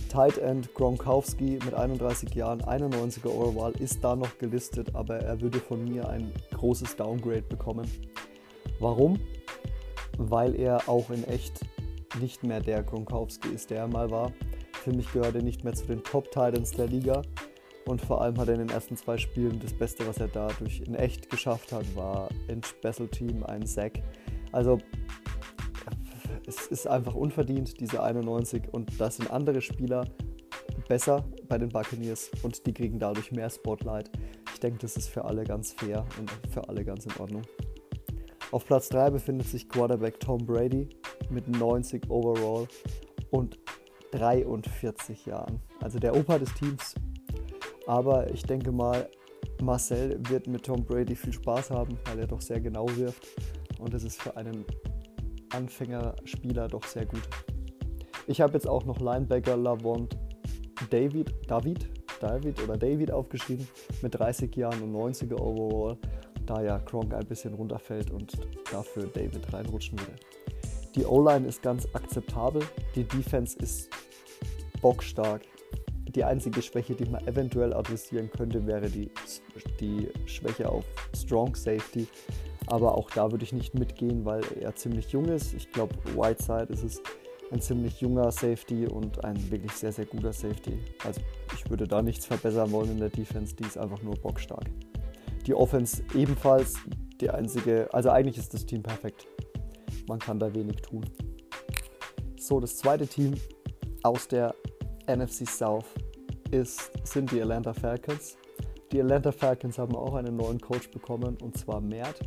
Tight 0.09 0.37
End 0.39 0.75
Gronkowski 0.75 1.61
mit 1.65 1.75
31 1.75 2.35
Jahren, 2.35 2.61
91er 2.61 3.29
Overall 3.29 3.73
ist 3.79 4.03
da 4.03 4.17
noch 4.17 4.37
gelistet, 4.39 4.97
aber 4.97 5.21
er 5.21 5.41
würde 5.41 5.61
von 5.61 5.85
mir 5.85 6.09
ein 6.09 6.33
großes 6.55 6.97
Downgrade 6.97 7.43
bekommen. 7.43 7.89
Warum? 8.81 9.21
Weil 10.17 10.59
er 10.59 10.89
auch 10.89 11.09
in 11.11 11.23
echt 11.23 11.61
nicht 12.21 12.43
mehr 12.43 12.61
der 12.61 12.83
Gronkowski 12.83 13.51
ist, 13.51 13.71
der 13.71 13.79
er 13.79 13.89
mal 13.89 14.11
war. 14.11 14.33
Für 14.73 14.93
mich 14.93 15.13
gehört 15.13 15.37
er 15.37 15.43
nicht 15.43 15.63
mehr 15.63 15.75
zu 15.75 15.87
den 15.87 16.03
Top 16.03 16.33
Titans 16.33 16.73
der 16.73 16.89
Liga. 16.89 17.23
Und 17.89 18.03
vor 18.03 18.21
allem 18.21 18.39
hat 18.39 18.49
er 18.49 18.55
in 18.55 18.61
den 18.61 18.69
ersten 18.69 18.99
zwei 18.99 19.17
Spielen 19.17 19.61
das 19.61 19.73
Beste, 19.73 20.07
was 20.07 20.19
er 20.19 20.29
dadurch 20.29 20.83
in 20.83 20.95
echt 20.95 21.31
geschafft 21.31 21.73
hat, 21.73 21.85
war 21.97 22.29
in 22.47 22.63
Special 22.63 23.09
Team 23.09 23.43
ein 23.45 23.65
Sack. 23.65 24.03
Also 24.53 24.79
es 26.47 26.67
ist 26.67 26.87
einfach 26.87 27.15
unverdient, 27.15 27.81
diese 27.81 28.03
91. 28.03 28.65
Und 28.73 29.01
da 29.01 29.11
sind 29.11 29.31
andere 29.31 29.63
Spieler 29.63 30.05
besser 30.87 31.25
bei 31.49 31.57
den 31.57 31.71
Buccaneers 31.71 32.31
und 32.43 32.67
die 32.67 32.75
kriegen 32.75 32.99
dadurch 32.99 33.33
mehr 33.33 33.49
Spotlight. 33.49 34.11
Ich 34.53 34.61
denke, 34.61 34.81
das 34.81 34.99
ist 34.99 35.09
für 35.09 35.25
alle 35.25 35.45
ganz 35.45 35.73
fair 35.73 36.05
und 36.19 36.31
für 36.51 36.69
alle 36.69 36.85
ganz 36.85 37.07
in 37.07 37.17
Ordnung. 37.19 37.43
Auf 38.51 38.67
Platz 38.67 38.91
3 38.91 39.11
befindet 39.11 39.47
sich 39.47 39.67
Quarterback 39.67 40.21
Tom 40.21 40.45
Brady 40.45 40.91
mit 41.31 41.49
90 41.49 42.11
Overall 42.11 42.69
und 43.31 43.59
43 44.13 45.25
Jahren. 45.25 45.61
Also 45.81 45.99
der 45.99 46.15
Opa 46.15 46.39
des 46.39 46.53
Teams 46.55 46.95
aber 47.89 48.31
ich 48.33 48.43
denke 48.43 48.71
mal, 48.71 49.09
Marcel 49.61 50.21
wird 50.29 50.47
mit 50.47 50.65
Tom 50.65 50.85
Brady 50.85 51.17
viel 51.17 51.33
Spaß 51.33 51.71
haben, 51.71 51.99
weil 52.05 52.21
er 52.21 52.27
doch 52.29 52.41
sehr 52.41 52.61
genau 52.61 52.87
wirft. 52.97 53.27
Und 53.81 53.95
es 53.95 54.05
ist 54.05 54.23
für 54.23 54.37
einen 54.37 54.65
Anfängerspieler 55.53 56.69
doch 56.69 56.85
sehr 56.85 57.07
gut. 57.07 57.23
Ich 58.27 58.41
habe 58.41 58.53
jetzt 58.53 58.69
auch 58.69 58.85
noch 58.85 59.01
Linebacker 59.01 59.57
Lavont 59.57 60.17
David, 60.91 61.35
David 61.49 61.89
David 62.21 62.63
oder 62.63 62.77
David 62.77 63.11
aufgeschrieben 63.11 63.67
mit 64.03 64.19
30 64.19 64.55
Jahren 64.57 64.83
und 64.83 64.93
90er 64.95 65.41
Overall, 65.41 65.97
da 66.47 66.63
ja 66.63 66.79
Gronk 66.79 67.15
ein 67.15 67.27
bisschen 67.27 67.55
runterfällt 67.55 68.11
und 68.11 68.33
dafür 68.71 69.07
David 69.07 69.53
reinrutschen 69.53 69.99
würde. 69.99 70.15
Die 70.95 71.05
O-Line 71.05 71.47
ist 71.47 71.63
ganz 71.63 71.87
akzeptabel, 71.95 72.63
die 72.95 73.05
Defense 73.05 73.59
ist 73.59 73.91
bockstark. 74.81 75.43
Die 76.15 76.25
einzige 76.25 76.63
Schwäche, 76.63 76.95
die 76.95 77.05
man 77.05 77.27
eventuell 77.27 77.75
adressieren 77.75 78.31
könnte, 78.31 78.67
wäre 78.67 78.89
die, 78.89 79.11
die 79.81 80.09
Schwäche 80.27 80.69
auf 80.69 80.85
Strong 81.15 81.55
Safety. 81.55 82.07
Aber 82.67 82.97
auch 82.97 83.11
da 83.11 83.31
würde 83.31 83.45
ich 83.45 83.53
nicht 83.53 83.75
mitgehen, 83.75 84.25
weil 84.25 84.43
er 84.61 84.75
ziemlich 84.75 85.11
jung 85.11 85.27
ist. 85.27 85.55
Ich 85.55 85.71
glaube, 85.71 85.95
Whiteside 86.17 86.73
ist 86.73 86.83
es 86.83 87.03
ein 87.51 87.61
ziemlich 87.61 88.01
junger 88.01 88.31
Safety 88.31 88.87
und 88.87 89.25
ein 89.25 89.51
wirklich 89.51 89.73
sehr, 89.73 89.93
sehr 89.93 90.05
guter 90.05 90.33
Safety. 90.33 90.79
Also 91.05 91.21
ich 91.55 91.69
würde 91.71 91.87
da 91.87 92.03
nichts 92.03 92.27
verbessern 92.27 92.71
wollen 92.73 92.91
in 92.93 92.99
der 92.99 93.09
Defense, 93.09 93.55
die 93.55 93.65
ist 93.65 93.79
einfach 93.79 94.03
nur 94.03 94.15
bockstark. 94.17 94.67
Die 95.47 95.55
Offense 95.55 96.03
ebenfalls 96.15 96.75
die 97.21 97.31
einzige, 97.31 97.89
also 97.93 98.11
eigentlich 98.11 98.39
ist 98.39 98.53
das 98.53 98.67
Team 98.67 98.83
perfekt. 98.83 99.27
Man 100.09 100.19
kann 100.19 100.39
da 100.39 100.55
wenig 100.55 100.77
tun. 100.83 101.05
So, 102.39 102.61
das 102.61 102.77
zweite 102.77 103.07
Team 103.07 103.35
aus 104.03 104.29
der 104.29 104.55
NFC 105.09 105.49
South 105.49 105.87
ist, 106.51 106.91
sind 107.05 107.31
die 107.33 107.41
Atlanta 107.41 107.73
Falcons. 107.73 108.37
Die 108.93 109.01
Atlanta 109.01 109.33
Falcons 109.33 109.79
haben 109.79 109.95
auch 109.97 110.15
einen 110.15 110.37
neuen 110.37 110.61
Coach 110.61 110.91
bekommen 110.91 111.37
und 111.43 111.57
zwar 111.57 111.81
Mert. 111.81 112.21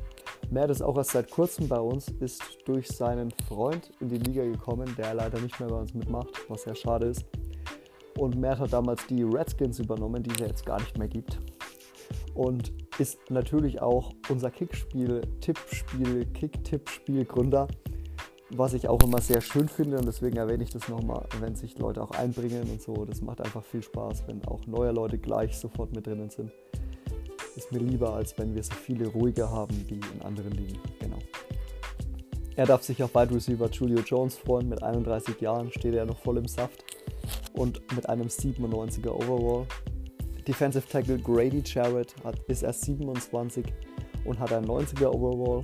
Mert 0.49 0.69
ist 0.69 0.81
auch 0.81 0.97
erst 0.97 1.11
seit 1.11 1.29
kurzem 1.29 1.67
bei 1.67 1.79
uns, 1.79 2.09
ist 2.19 2.43
durch 2.65 2.87
seinen 2.87 3.31
Freund 3.47 3.91
in 3.99 4.09
die 4.09 4.17
Liga 4.17 4.43
gekommen, 4.43 4.93
der 4.97 5.13
leider 5.13 5.39
nicht 5.39 5.59
mehr 5.59 5.69
bei 5.69 5.77
uns 5.77 5.93
mitmacht, 5.93 6.29
was 6.49 6.63
sehr 6.63 6.75
schade 6.75 7.07
ist. 7.07 7.25
Und 8.17 8.37
Mert 8.37 8.59
hat 8.59 8.73
damals 8.73 9.05
die 9.07 9.23
Redskins 9.23 9.79
übernommen, 9.79 10.21
die 10.21 10.31
es 10.31 10.39
ja 10.39 10.47
jetzt 10.47 10.65
gar 10.65 10.79
nicht 10.79 10.97
mehr 10.97 11.07
gibt. 11.07 11.39
Und 12.33 12.73
ist 12.99 13.17
natürlich 13.29 13.81
auch 13.81 14.11
unser 14.29 14.51
Kickspiel, 14.51 15.21
Tippspiel, 15.39 16.25
Kick-Tippspiel-Gründer, 16.25 17.67
was 18.55 18.73
ich 18.73 18.87
auch 18.87 19.01
immer 19.03 19.21
sehr 19.21 19.41
schön 19.41 19.67
finde 19.67 19.97
und 19.97 20.05
deswegen 20.05 20.37
erwähne 20.37 20.63
ich 20.63 20.69
das 20.69 20.87
nochmal, 20.87 21.27
wenn 21.39 21.55
sich 21.55 21.77
Leute 21.77 22.01
auch 22.01 22.11
einbringen 22.11 22.69
und 22.69 22.81
so. 22.81 23.05
Das 23.05 23.21
macht 23.21 23.41
einfach 23.41 23.63
viel 23.63 23.81
Spaß, 23.81 24.23
wenn 24.27 24.43
auch 24.45 24.65
neue 24.67 24.91
Leute 24.91 25.17
gleich 25.17 25.57
sofort 25.57 25.93
mit 25.93 26.07
drinnen 26.07 26.29
sind 26.29 26.51
ist 27.55 27.71
mir 27.71 27.79
lieber, 27.79 28.13
als 28.13 28.37
wenn 28.37 28.53
wir 28.55 28.63
so 28.63 28.73
viele 28.73 29.07
ruhige 29.07 29.49
haben 29.49 29.85
wie 29.87 29.95
in 29.95 30.21
anderen 30.21 30.51
Ligen. 30.51 30.79
Genau. 30.99 31.17
Er 32.55 32.65
darf 32.65 32.83
sich 32.83 33.01
auf 33.01 33.13
Wide 33.15 33.33
Receiver 33.33 33.69
Julio 33.69 33.99
Jones 34.01 34.37
freuen. 34.37 34.69
Mit 34.69 34.83
31 34.83 35.39
Jahren 35.39 35.71
steht 35.71 35.95
er 35.95 36.05
noch 36.05 36.17
voll 36.17 36.37
im 36.37 36.47
Saft 36.47 36.83
und 37.53 37.81
mit 37.95 38.07
einem 38.09 38.27
97er 38.27 39.09
Overall. 39.09 39.65
Defensive 40.47 40.87
Tackle 40.87 41.19
Grady 41.19 41.61
Jarrett 41.65 42.15
hat, 42.23 42.39
ist 42.47 42.63
erst 42.63 42.81
27 42.85 43.65
und 44.25 44.39
hat 44.39 44.51
ein 44.53 44.65
90er 44.65 45.07
Overall. 45.07 45.63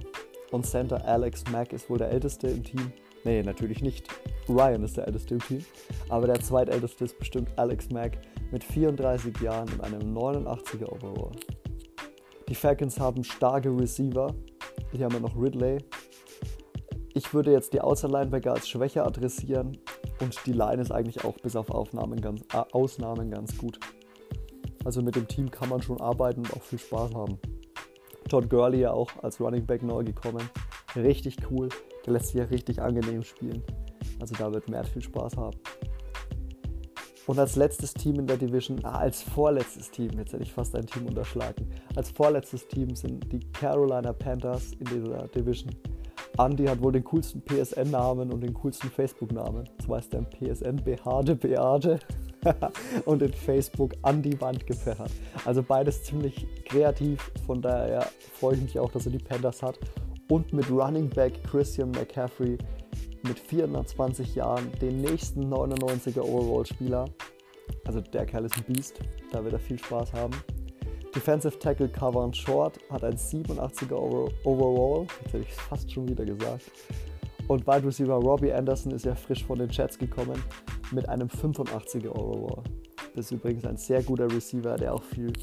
Und 0.52 0.66
Center 0.66 1.04
Alex 1.06 1.44
Mack 1.52 1.74
ist 1.74 1.90
wohl 1.90 1.98
der 1.98 2.10
älteste 2.10 2.48
im 2.48 2.64
Team. 2.64 2.92
Nee, 3.24 3.44
natürlich 3.44 3.82
nicht. 3.82 4.08
Ryan 4.48 4.84
ist 4.84 4.96
der 4.98 5.08
älteste 5.08 5.36
im 5.36 5.42
Team. 5.42 5.66
Aber 6.10 6.28
der 6.28 6.40
zweitälteste 6.40 7.06
ist 7.06 7.20
bestimmt 7.20 7.50
Alex 7.58 7.90
Mack 7.90 8.20
mit 8.52 8.64
34 8.64 9.40
Jahren 9.42 9.68
und 9.70 9.82
einem 9.82 10.18
89er 10.18 10.86
Overall. 10.86 11.32
Die 12.48 12.56
Falcons 12.56 13.00
haben 13.00 13.24
starke 13.24 13.70
Receiver. 13.70 14.34
Hier 14.94 15.06
haben 15.06 15.14
wir 15.14 15.20
noch 15.20 15.36
Ridley. 15.36 15.80
Ich 17.14 17.34
würde 17.34 17.52
jetzt 17.52 17.74
die 17.74 17.82
Outside 17.82 18.14
Linebacker 18.14 18.54
als 18.54 18.70
schwächer 18.70 19.06
adressieren 19.06 19.78
und 20.22 20.40
die 20.46 20.54
Line 20.54 20.82
ist 20.82 20.92
eigentlich 20.92 21.26
auch 21.26 21.36
bis 21.40 21.56
auf 21.56 21.70
Aufnahmen 21.72 22.22
ganz, 22.22 22.42
äh, 22.54 22.64
Ausnahmen 22.72 23.32
ganz 23.32 23.58
gut. 23.58 23.80
Also 24.86 25.02
mit 25.02 25.16
dem 25.16 25.28
Team 25.28 25.52
kann 25.52 25.68
man 25.68 25.82
schon 25.82 26.00
arbeiten 26.00 26.42
und 26.42 26.54
auch 26.54 26.62
viel 26.62 26.80
Spaß 26.80 27.14
haben. 27.14 27.40
Todd 28.28 28.50
Gurley 28.50 28.82
ja 28.82 28.92
auch 28.92 29.10
als 29.22 29.40
Running 29.40 29.66
Back 29.66 29.84
neu 29.84 30.04
gekommen. 30.04 30.50
Richtig 30.96 31.38
cool. 31.50 31.70
Der 32.06 32.14
lässt 32.14 32.28
sich 32.28 32.36
ja 32.36 32.46
richtig 32.46 32.82
angenehm 32.82 33.24
spielen. 33.24 33.64
Also 34.20 34.36
da 34.36 34.54
wird 34.54 34.70
Mert 34.70 34.88
viel 34.88 35.02
Spaß 35.02 35.38
haben. 35.38 35.58
Und 37.28 37.40
als 37.40 37.58
letztes 37.58 37.94
Team 37.94 38.20
in 38.20 38.28
der 38.28 38.38
Division, 38.38 38.80
ah, 38.84 39.00
als 39.00 39.22
vorletztes 39.22 39.92
Team, 39.92 40.12
jetzt 40.18 40.32
hätte 40.32 40.44
ich 40.44 40.54
fast 40.54 40.74
ein 40.76 40.86
Team 40.86 41.08
unterschlagen. 41.08 41.70
Als 41.96 42.10
vorletztes 42.10 42.66
Team 42.68 42.96
sind 42.96 43.32
die 43.32 43.42
Carolina 43.52 44.14
Panthers 44.14 44.72
in 44.80 44.86
dieser 44.86 45.28
Division. 45.28 45.76
Andy 46.38 46.66
hat 46.66 46.82
wohl 46.82 46.94
den 46.94 47.04
coolsten 47.04 47.42
PSN-Namen 47.42 48.32
und 48.32 48.42
den 48.42 48.54
coolsten 48.54 48.90
Facebook-Namen. 48.90 49.70
Das 49.78 49.90
heißt 49.90 50.14
dann 50.14 50.26
PSN 50.30 50.78
Behaarde 50.78 51.36
Beate 51.36 52.00
und 53.06 53.22
in 53.22 53.34
Facebook 53.34 53.94
an 54.02 54.22
die 54.22 54.40
Wand 54.42 54.66
gepfeffert. 54.66 55.12
Also 55.46 55.64
beides 55.64 56.04
ziemlich 56.04 56.48
kreativ, 56.66 57.32
von 57.46 57.62
daher 57.62 58.08
freue 58.34 58.56
ich 58.56 58.62
mich 58.62 58.80
auch, 58.80 58.92
dass 58.92 59.06
er 59.06 59.12
die 59.12 59.20
Panthers 59.20 59.62
hat. 59.62 59.80
Und 60.30 60.52
mit 60.52 60.70
Running 60.70 61.10
Back 61.10 61.42
Christian 61.44 61.92
McCaffrey 61.92 62.58
mit 63.24 63.40
420 63.40 64.36
Jahren 64.36 64.72
den 64.82 65.02
nächsten 65.02 65.54
99er 65.54 66.22
Overall-Spieler. 66.22 67.06
Also 67.86 68.02
der 68.02 68.26
Kerl 68.26 68.46
ist 68.46 68.56
ein 68.58 68.64
Beast, 68.64 69.00
da 69.32 69.44
wird 69.44 69.54
er 69.54 69.60
viel 69.60 69.80
Spaß 69.80 70.14
haben. 70.14 70.34
Defensive 71.16 71.58
Tackle 71.58 71.90
Kavan 71.90 72.34
Short 72.34 72.78
hat 72.92 73.04
ein 73.04 73.16
87er 73.16 73.96
Overall, 74.44 75.08
jetzt 75.24 75.34
hätte 75.34 75.44
ich 75.44 75.50
es 75.50 75.60
fast 75.62 75.92
schon 75.92 76.08
wieder 76.08 76.26
gesagt. 76.26 76.72
Und 77.48 77.66
Wide 77.66 77.88
Receiver 77.88 78.16
Robbie 78.16 78.52
Anderson 78.52 78.92
ist 78.92 79.06
ja 79.06 79.16
frisch 79.16 79.44
von 79.46 79.58
den 79.58 79.70
Jets 79.70 79.98
gekommen 79.98 80.44
mit 80.92 81.08
einem 81.10 81.28
85er 81.28 82.10
Overall. 82.10 82.64
Das 83.16 83.26
ist 83.26 83.32
übrigens 83.32 83.66
ein 83.66 83.78
sehr 83.78 84.04
guter 84.04 84.32
Receiver, 84.32 84.76
der 84.76 84.94
auch 84.94 85.04
viel 85.04 85.34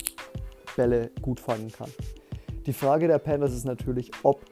Bälle 0.77 1.11
gut 1.23 1.41
fangen 1.41 1.71
kann. 1.71 1.91
Die 2.67 2.73
Frage 2.73 3.09
der 3.09 3.19
Panthers 3.19 3.53
ist 3.53 3.65
natürlich, 3.65 4.11
ob 4.23 4.45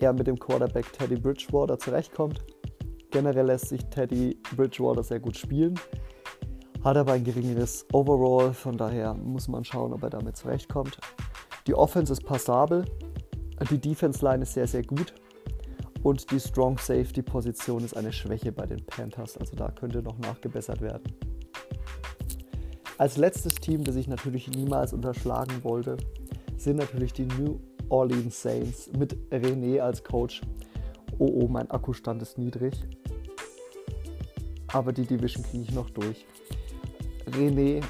er 0.00 0.12
mit 0.12 0.26
dem 0.26 0.38
Quarterback 0.38 0.92
Teddy 0.92 1.16
Bridgewater 1.16 1.78
zurechtkommt 1.78 2.44
Generell 3.10 3.46
lässt 3.46 3.68
sich 3.68 3.84
Teddy 3.86 4.38
Bridgewater 4.56 5.02
sehr 5.02 5.18
gut 5.18 5.36
spielen, 5.36 5.74
hat 6.84 6.96
aber 6.96 7.12
ein 7.12 7.24
geringeres 7.24 7.84
Overall, 7.92 8.54
von 8.54 8.76
daher 8.76 9.14
muss 9.14 9.48
man 9.48 9.64
schauen, 9.64 9.92
ob 9.92 10.04
er 10.04 10.10
damit 10.10 10.36
zurechtkommt. 10.36 10.98
Die 11.66 11.74
Offense 11.74 12.12
ist 12.12 12.24
passabel, 12.24 12.84
die 13.68 13.78
Defense 13.78 14.24
Line 14.24 14.44
ist 14.44 14.54
sehr, 14.54 14.68
sehr 14.68 14.84
gut 14.84 15.12
und 16.02 16.30
die 16.30 16.40
Strong 16.40 16.78
Safety 16.78 17.22
Position 17.22 17.84
ist 17.84 17.96
eine 17.96 18.12
Schwäche 18.12 18.52
bei 18.52 18.66
den 18.66 18.84
Panthers, 18.84 19.36
also 19.36 19.56
da 19.56 19.70
könnte 19.70 20.02
noch 20.02 20.18
nachgebessert 20.18 20.80
werden. 20.80 21.04
Als 22.98 23.16
letztes 23.16 23.54
Team, 23.54 23.84
das 23.84 23.96
ich 23.96 24.08
natürlich 24.08 24.48
niemals 24.48 24.92
unterschlagen 24.92 25.62
wollte, 25.62 25.96
sind 26.56 26.76
natürlich 26.76 27.12
die 27.12 27.26
New 27.26 27.58
Orleans 27.88 28.42
Saints 28.42 28.90
mit 28.98 29.16
René 29.30 29.80
als 29.80 30.04
Coach. 30.04 30.42
Oh 31.18 31.42
oh, 31.42 31.48
mein 31.48 31.70
Akkustand 31.70 32.20
ist 32.22 32.38
niedrig 32.38 32.74
aber 34.72 34.92
die 34.92 35.06
Division 35.06 35.44
kriege 35.44 35.64
ich 35.64 35.72
noch 35.72 35.90
durch. 35.90 36.24
René 37.30 37.82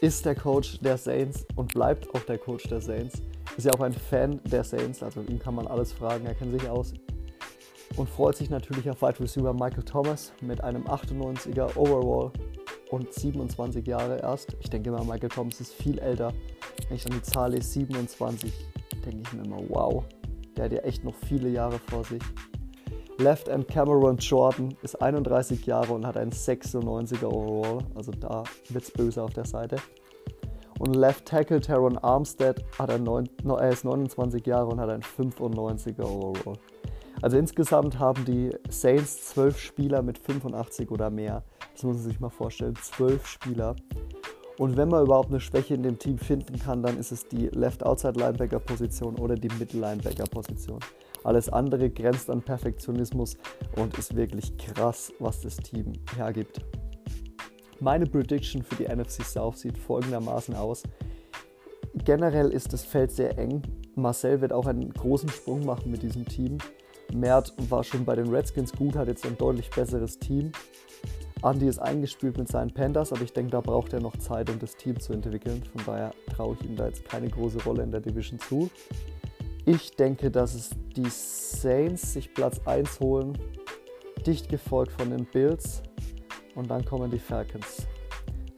ist 0.00 0.24
der 0.24 0.34
Coach 0.34 0.78
der 0.80 0.96
Saints 0.96 1.46
und 1.56 1.72
bleibt 1.72 2.12
auch 2.14 2.22
der 2.22 2.38
Coach 2.38 2.68
der 2.68 2.80
Saints. 2.80 3.22
Ist 3.60 3.66
ja 3.66 3.74
auch 3.74 3.80
ein 3.80 3.92
Fan 3.92 4.40
der 4.44 4.64
Saints, 4.64 5.02
also 5.02 5.20
ihm 5.20 5.38
kann 5.38 5.54
man 5.54 5.66
alles 5.66 5.92
fragen, 5.92 6.24
er 6.24 6.32
kennt 6.34 6.58
sich 6.58 6.66
aus. 6.66 6.94
Und 7.94 8.08
freut 8.08 8.34
sich 8.34 8.48
natürlich 8.48 8.88
auf 8.88 9.02
Wide 9.02 9.20
Receiver 9.20 9.52
Michael 9.52 9.82
Thomas 9.82 10.32
mit 10.40 10.64
einem 10.64 10.84
98er 10.84 11.76
Overall 11.76 12.32
und 12.90 13.12
27 13.12 13.86
Jahre 13.86 14.18
erst. 14.22 14.56
Ich 14.60 14.70
denke 14.70 14.90
mal, 14.90 15.04
Michael 15.04 15.28
Thomas 15.28 15.60
ist 15.60 15.74
viel 15.74 15.98
älter. 15.98 16.32
Wenn 16.88 16.96
ich 16.96 17.04
dann 17.04 17.12
die 17.12 17.20
Zahl 17.20 17.50
lese, 17.50 17.68
27, 17.68 18.50
denke 19.04 19.20
ich 19.26 19.32
mir 19.34 19.44
immer, 19.44 19.60
wow, 19.68 20.04
der 20.56 20.64
hat 20.64 20.72
ja 20.72 20.78
echt 20.78 21.04
noch 21.04 21.14
viele 21.26 21.50
Jahre 21.50 21.78
vor 21.80 22.02
sich. 22.04 22.22
Left 23.18 23.48
End 23.48 23.68
Cameron 23.68 24.16
Jordan 24.16 24.74
ist 24.80 25.02
31 25.02 25.66
Jahre 25.66 25.92
und 25.92 26.06
hat 26.06 26.16
einen 26.16 26.32
96er 26.32 27.26
Overall. 27.26 27.84
Also 27.94 28.10
da 28.12 28.42
wird 28.70 28.84
es 28.84 28.90
böse 28.90 29.22
auf 29.22 29.34
der 29.34 29.44
Seite. 29.44 29.76
Und 30.80 30.96
Left 30.96 31.26
Tackle 31.26 31.60
Teron 31.60 31.98
Armstead 31.98 32.64
hat 32.78 32.88
ein 32.88 33.04
9, 33.04 33.28
er 33.44 33.68
ist 33.68 33.84
29 33.84 34.46
Jahre 34.46 34.68
und 34.68 34.80
hat 34.80 34.88
einen 34.88 35.02
95er 35.02 36.04
Overall. 36.04 36.56
Also 37.20 37.36
insgesamt 37.36 37.98
haben 37.98 38.24
die 38.24 38.56
Saints 38.70 39.26
12 39.26 39.58
Spieler 39.58 40.00
mit 40.00 40.16
85 40.16 40.90
oder 40.90 41.10
mehr. 41.10 41.44
Das 41.74 41.82
muss 41.82 41.96
man 41.96 42.04
sich 42.04 42.18
mal 42.18 42.30
vorstellen. 42.30 42.74
12 42.76 43.26
Spieler. 43.26 43.76
Und 44.56 44.78
wenn 44.78 44.88
man 44.88 45.04
überhaupt 45.04 45.28
eine 45.28 45.40
Schwäche 45.40 45.74
in 45.74 45.82
dem 45.82 45.98
Team 45.98 46.16
finden 46.16 46.58
kann, 46.58 46.82
dann 46.82 46.96
ist 46.96 47.12
es 47.12 47.28
die 47.28 47.48
Left 47.48 47.84
Outside 47.84 48.18
Linebacker 48.18 48.58
Position 48.58 49.16
oder 49.16 49.34
die 49.34 49.50
Middle 49.58 49.80
Linebacker 49.80 50.24
Position. 50.24 50.80
Alles 51.24 51.50
andere 51.50 51.90
grenzt 51.90 52.30
an 52.30 52.40
Perfektionismus 52.40 53.36
und 53.76 53.98
ist 53.98 54.16
wirklich 54.16 54.56
krass, 54.56 55.12
was 55.18 55.42
das 55.42 55.56
Team 55.56 55.92
hergibt. 56.16 56.62
Meine 57.82 58.04
Prediction 58.04 58.62
für 58.62 58.74
die 58.74 58.94
NFC 58.94 59.24
South 59.24 59.60
sieht 59.60 59.78
folgendermaßen 59.78 60.54
aus. 60.54 60.82
Generell 62.04 62.50
ist 62.50 62.74
das 62.74 62.84
Feld 62.84 63.10
sehr 63.10 63.38
eng. 63.38 63.62
Marcel 63.94 64.42
wird 64.42 64.52
auch 64.52 64.66
einen 64.66 64.92
großen 64.92 65.30
Sprung 65.30 65.64
machen 65.64 65.90
mit 65.90 66.02
diesem 66.02 66.26
Team. 66.26 66.58
Mert 67.14 67.54
war 67.70 67.82
schon 67.82 68.04
bei 68.04 68.14
den 68.14 68.28
Redskins 68.28 68.72
gut, 68.72 68.96
hat 68.96 69.08
jetzt 69.08 69.24
ein 69.24 69.38
deutlich 69.38 69.70
besseres 69.70 70.18
Team. 70.18 70.52
Andy 71.42 71.68
ist 71.68 71.78
eingespielt 71.78 72.36
mit 72.36 72.48
seinen 72.48 72.70
Panthers, 72.70 73.14
aber 73.14 73.22
ich 73.22 73.32
denke, 73.32 73.52
da 73.52 73.62
braucht 73.62 73.94
er 73.94 74.00
noch 74.00 74.16
Zeit, 74.18 74.50
um 74.50 74.58
das 74.58 74.76
Team 74.76 75.00
zu 75.00 75.14
entwickeln. 75.14 75.62
Von 75.72 75.82
daher 75.86 76.12
traue 76.36 76.56
ich 76.60 76.68
ihm 76.68 76.76
da 76.76 76.86
jetzt 76.86 77.06
keine 77.06 77.30
große 77.30 77.64
Rolle 77.64 77.82
in 77.82 77.90
der 77.90 78.00
Division 78.00 78.38
zu. 78.38 78.68
Ich 79.64 79.96
denke, 79.96 80.30
dass 80.30 80.54
es 80.54 80.70
die 80.94 81.08
Saints 81.08 82.12
sich 82.12 82.34
Platz 82.34 82.60
1 82.66 83.00
holen, 83.00 83.38
dicht 84.26 84.50
gefolgt 84.50 84.92
von 84.92 85.08
den 85.08 85.24
Bills 85.24 85.82
und 86.54 86.70
dann 86.70 86.84
kommen 86.84 87.10
die 87.10 87.18
Falcons. 87.18 87.86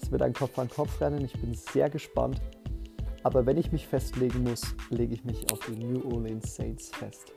Es 0.01 0.11
wird 0.11 0.23
ein 0.23 0.33
Kopf-an-Kopf-Rennen, 0.33 1.25
ich 1.25 1.33
bin 1.33 1.55
sehr 1.55 1.89
gespannt. 1.91 2.41
Aber 3.25 3.47
wenn 3.47 3.57
ich 3.57 3.71
mich 3.71 3.87
festlegen 3.87 4.43
muss, 4.43 4.75
lege 4.91 5.15
ich 5.15 5.25
mich 5.25 5.51
auf 5.53 5.61
die 5.67 5.77
New 5.77 6.13
Orleans 6.13 6.55
Saints 6.55 6.91
fest. 6.91 7.33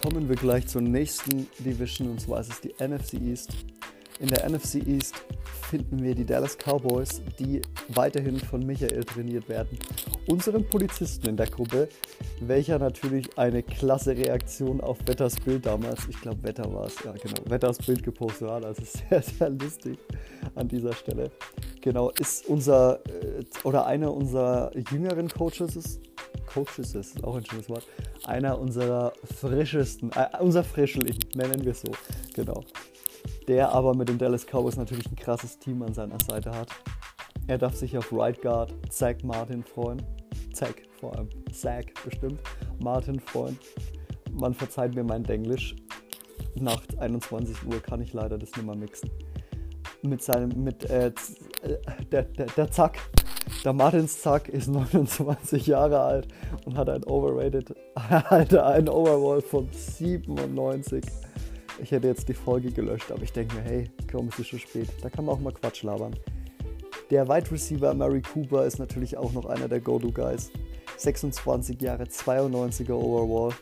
Kommen 0.00 0.28
wir 0.28 0.36
gleich 0.36 0.66
zur 0.68 0.82
nächsten 0.82 1.48
Division 1.58 2.10
und 2.10 2.20
zwar 2.20 2.40
ist 2.40 2.52
es 2.52 2.60
die 2.60 2.74
NFC 2.80 3.14
East. 3.14 3.52
In 4.20 4.28
der 4.28 4.48
NFC 4.48 4.86
East 4.86 5.14
finden 5.68 6.02
wir 6.02 6.14
die 6.14 6.24
Dallas 6.24 6.56
Cowboys, 6.56 7.22
die 7.38 7.62
weiterhin 7.96 8.38
von 8.38 8.64
Michael 8.64 9.04
trainiert 9.04 9.48
werden. 9.48 9.78
Unseren 10.26 10.68
Polizisten 10.68 11.28
in 11.28 11.36
der 11.36 11.46
Gruppe, 11.46 11.88
welcher 12.40 12.78
natürlich 12.78 13.36
eine 13.38 13.62
klasse 13.62 14.16
Reaktion 14.16 14.80
auf 14.80 14.98
Wetters 15.06 15.36
Bild 15.36 15.66
damals, 15.66 16.06
ich 16.08 16.20
glaube 16.20 16.42
Wetter 16.42 16.72
war 16.72 16.86
es, 16.86 16.96
ja 17.04 17.12
genau, 17.12 17.38
Wetters 17.46 17.78
Bild 17.78 18.02
gepostet 18.02 18.50
hat, 18.50 18.64
also 18.64 18.82
sehr, 19.08 19.22
sehr 19.22 19.50
lustig 19.50 19.98
an 20.54 20.68
dieser 20.68 20.92
Stelle. 20.94 21.30
Genau, 21.80 22.10
ist 22.10 22.46
unser 22.46 23.00
äh, 23.06 23.44
oder 23.64 23.86
einer 23.86 24.12
unserer 24.12 24.70
jüngeren 24.90 25.28
Coaches 25.28 25.76
ist, 25.76 26.00
Coaches 26.46 26.94
ist 26.94 27.24
auch 27.24 27.36
ein 27.36 27.44
schönes 27.44 27.68
Wort, 27.68 27.86
einer 28.24 28.58
unserer 28.58 29.12
frischesten, 29.40 30.10
äh, 30.12 30.28
unser 30.40 30.64
Frischling, 30.64 31.18
nennen 31.34 31.64
wir 31.64 31.72
es 31.72 31.80
so, 31.80 31.92
genau. 32.34 32.62
Der 33.48 33.70
aber 33.70 33.94
mit 33.94 34.08
den 34.08 34.18
Dallas 34.18 34.46
Cowboys 34.46 34.76
natürlich 34.76 35.06
ein 35.10 35.16
krasses 35.16 35.58
Team 35.58 35.82
an 35.82 35.94
seiner 35.94 36.18
Seite 36.20 36.54
hat. 36.54 36.68
Er 37.52 37.58
darf 37.58 37.76
sich 37.76 37.98
auf 37.98 38.10
Right 38.10 38.40
Guard 38.40 38.72
Zach 38.88 39.16
Martin 39.24 39.62
freuen. 39.62 40.00
Zach 40.54 40.72
vor 40.98 41.14
allem. 41.14 41.28
Zach 41.52 41.84
bestimmt. 42.02 42.40
Martin 42.82 43.20
freuen. 43.20 43.58
Man 44.32 44.54
verzeiht 44.54 44.94
mir 44.94 45.04
mein 45.04 45.22
Denglisch. 45.22 45.76
Nach 46.54 46.82
21 46.96 47.66
Uhr 47.66 47.82
kann 47.82 48.00
ich 48.00 48.14
leider 48.14 48.38
das 48.38 48.52
nicht 48.52 48.64
mehr 48.64 48.74
mixen. 48.74 49.10
Mit 50.00 50.22
seinem, 50.22 50.64
mit, 50.64 50.88
äh, 50.88 51.08
äh, 51.08 51.12
der, 52.10 52.22
der, 52.22 52.46
der 52.46 52.70
Zack. 52.70 53.00
Der 53.62 53.74
Martins 53.74 54.22
Zack 54.22 54.48
ist 54.48 54.68
29 54.70 55.66
Jahre 55.66 56.00
alt 56.00 56.28
und 56.64 56.78
hat 56.78 56.88
ein 56.88 57.04
Overrated, 57.04 57.74
Alter, 58.30 58.64
ein 58.64 58.88
Overall 58.88 59.42
von 59.42 59.68
97. 59.70 61.04
Ich 61.82 61.90
hätte 61.90 62.08
jetzt 62.08 62.30
die 62.30 62.34
Folge 62.34 62.70
gelöscht, 62.70 63.12
aber 63.12 63.22
ich 63.22 63.32
denke 63.34 63.56
mir, 63.56 63.62
hey, 63.62 63.90
komm, 64.10 64.28
es 64.28 64.38
ist 64.38 64.46
schon 64.46 64.58
spät. 64.58 64.88
Da 65.02 65.10
kann 65.10 65.26
man 65.26 65.34
auch 65.34 65.40
mal 65.40 65.52
Quatsch 65.52 65.82
labern. 65.82 66.14
Der 67.12 67.28
Wide 67.28 67.50
Receiver 67.50 67.92
Mary 67.92 68.22
Cooper 68.22 68.64
ist 68.64 68.78
natürlich 68.78 69.18
auch 69.18 69.34
noch 69.34 69.44
einer 69.44 69.68
der 69.68 69.82
Go-To-Guys. 69.82 70.50
26 70.96 71.82
Jahre, 71.82 72.04
92er 72.04 72.94
Overall. 72.94 73.52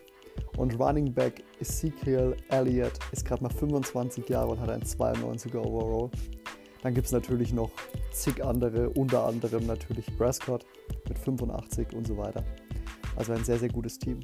Und 0.57 0.78
Running 0.78 1.12
Back 1.12 1.42
Ezekiel 1.59 2.37
Elliott 2.50 2.92
ist 3.11 3.25
gerade 3.25 3.42
mal 3.42 3.50
25 3.50 4.28
Jahre 4.28 4.52
und 4.52 4.61
hat 4.61 4.71
ein 4.71 4.83
92er 4.83 5.59
Overall. 5.59 6.11
Dann 6.85 6.95
gibt 6.95 7.07
es 7.07 7.12
natürlich 7.12 7.52
noch 7.52 7.73
zig 8.12 8.40
andere, 8.40 8.88
unter 8.90 9.26
anderem 9.26 9.66
natürlich 9.66 10.07
Prescott 10.16 10.64
mit 11.09 11.19
85 11.19 11.92
und 11.92 12.07
so 12.07 12.16
weiter. 12.16 12.45
Also 13.16 13.33
ein 13.33 13.42
sehr, 13.42 13.59
sehr 13.59 13.71
gutes 13.71 13.99
Team. 13.99 14.21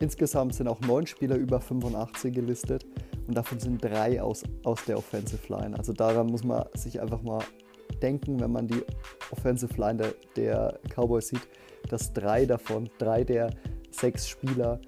Insgesamt 0.00 0.56
sind 0.56 0.66
auch 0.66 0.80
neun 0.80 1.06
Spieler 1.06 1.36
über 1.36 1.60
85 1.60 2.34
gelistet 2.34 2.84
und 3.28 3.36
davon 3.36 3.60
sind 3.60 3.84
drei 3.84 4.20
aus, 4.20 4.42
aus 4.64 4.84
der 4.86 4.98
Offensive 4.98 5.54
Line. 5.54 5.78
Also 5.78 5.92
daran 5.92 6.26
muss 6.26 6.42
man 6.42 6.64
sich 6.74 7.00
einfach 7.00 7.22
mal 7.22 7.44
denken, 8.02 8.40
wenn 8.40 8.52
man 8.52 8.66
die 8.66 8.82
Offensive 9.30 9.74
Line 9.80 9.96
der, 9.96 10.14
der 10.36 10.80
Cowboys 10.94 11.28
sieht, 11.28 11.48
dass 11.88 12.12
drei 12.12 12.46
davon, 12.46 12.88
drei 12.98 13.24
der 13.24 13.50
sechs 13.90 14.28
Spieler 14.28 14.80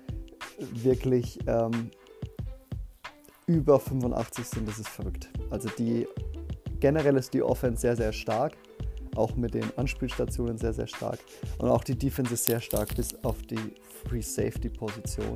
wirklich 0.58 1.38
ähm, 1.46 1.90
über 3.46 3.78
85 3.78 4.44
sind. 4.44 4.68
Das 4.68 4.78
ist 4.78 4.88
verrückt. 4.88 5.28
Also 5.50 5.68
die 5.78 6.06
generell 6.80 7.16
ist 7.16 7.32
die 7.34 7.42
Offense 7.42 7.80
sehr, 7.80 7.96
sehr 7.96 8.12
stark. 8.12 8.56
Auch 9.16 9.34
mit 9.34 9.54
den 9.54 9.64
Anspielstationen 9.76 10.58
sehr, 10.58 10.72
sehr 10.72 10.86
stark. 10.86 11.18
Und 11.58 11.68
auch 11.68 11.82
die 11.82 11.96
Defense 11.96 12.34
ist 12.34 12.44
sehr 12.44 12.60
stark, 12.60 12.94
bis 12.94 13.14
auf 13.24 13.42
die 13.42 13.74
Free 14.04 14.20
Safety 14.20 14.68
Position. 14.68 15.34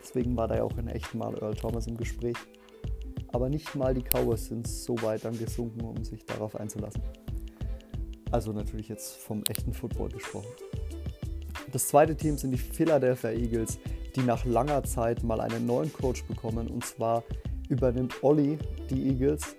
Deswegen 0.00 0.36
war 0.36 0.48
da 0.48 0.56
ja 0.56 0.62
auch 0.62 0.76
in 0.76 0.88
echt 0.88 1.14
mal 1.14 1.34
Earl 1.40 1.54
Thomas 1.54 1.86
im 1.86 1.96
Gespräch. 1.96 2.36
Aber 3.32 3.48
nicht 3.48 3.74
mal 3.74 3.94
die 3.94 4.02
Cowboys 4.02 4.46
sind 4.46 4.66
so 4.66 5.00
weit 5.02 5.24
dann 5.24 5.38
gesunken, 5.38 5.82
um 5.82 6.02
sich 6.04 6.24
darauf 6.24 6.56
einzulassen. 6.56 7.02
Also 8.30 8.52
natürlich 8.52 8.88
jetzt 8.88 9.16
vom 9.16 9.42
echten 9.48 9.72
Football 9.72 10.10
gesprochen. 10.10 10.48
Das 11.72 11.88
zweite 11.88 12.16
Team 12.16 12.36
sind 12.36 12.50
die 12.50 12.58
Philadelphia 12.58 13.30
Eagles, 13.30 13.78
die 14.16 14.22
nach 14.22 14.44
langer 14.44 14.82
Zeit 14.82 15.22
mal 15.22 15.40
einen 15.40 15.66
neuen 15.66 15.92
Coach 15.92 16.24
bekommen. 16.24 16.68
Und 16.68 16.84
zwar 16.84 17.22
übernimmt 17.68 18.22
Olli 18.22 18.58
die 18.90 19.08
Eagles, 19.10 19.56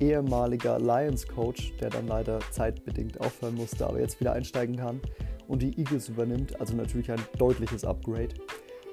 ehemaliger 0.00 0.78
Lions-Coach, 0.78 1.74
der 1.80 1.88
dann 1.88 2.06
leider 2.06 2.40
zeitbedingt 2.50 3.20
aufhören 3.20 3.54
musste, 3.54 3.86
aber 3.86 4.00
jetzt 4.00 4.20
wieder 4.20 4.32
einsteigen 4.32 4.76
kann 4.76 5.00
und 5.48 5.62
die 5.62 5.78
Eagles 5.78 6.10
übernimmt. 6.10 6.60
Also 6.60 6.74
natürlich 6.74 7.10
ein 7.10 7.20
deutliches 7.38 7.84
Upgrade. 7.84 8.34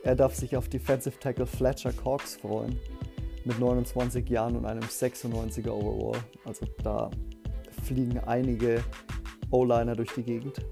Er 0.03 0.15
darf 0.15 0.35
sich 0.35 0.55
auf 0.55 0.69
Defensive 0.69 1.19
Tackle 1.19 1.45
Fletcher 1.45 1.93
Cox 1.93 2.35
freuen 2.35 2.79
mit 3.45 3.59
29 3.59 4.29
Jahren 4.29 4.55
und 4.55 4.65
einem 4.65 4.83
96er 4.83 5.71
Overall. 5.71 6.19
Also 6.45 6.65
da 6.83 7.09
fliegen 7.83 8.19
einige 8.19 8.83
O-Liner 9.51 9.95
durch 9.95 10.11
die 10.13 10.23
Gegend. 10.23 10.65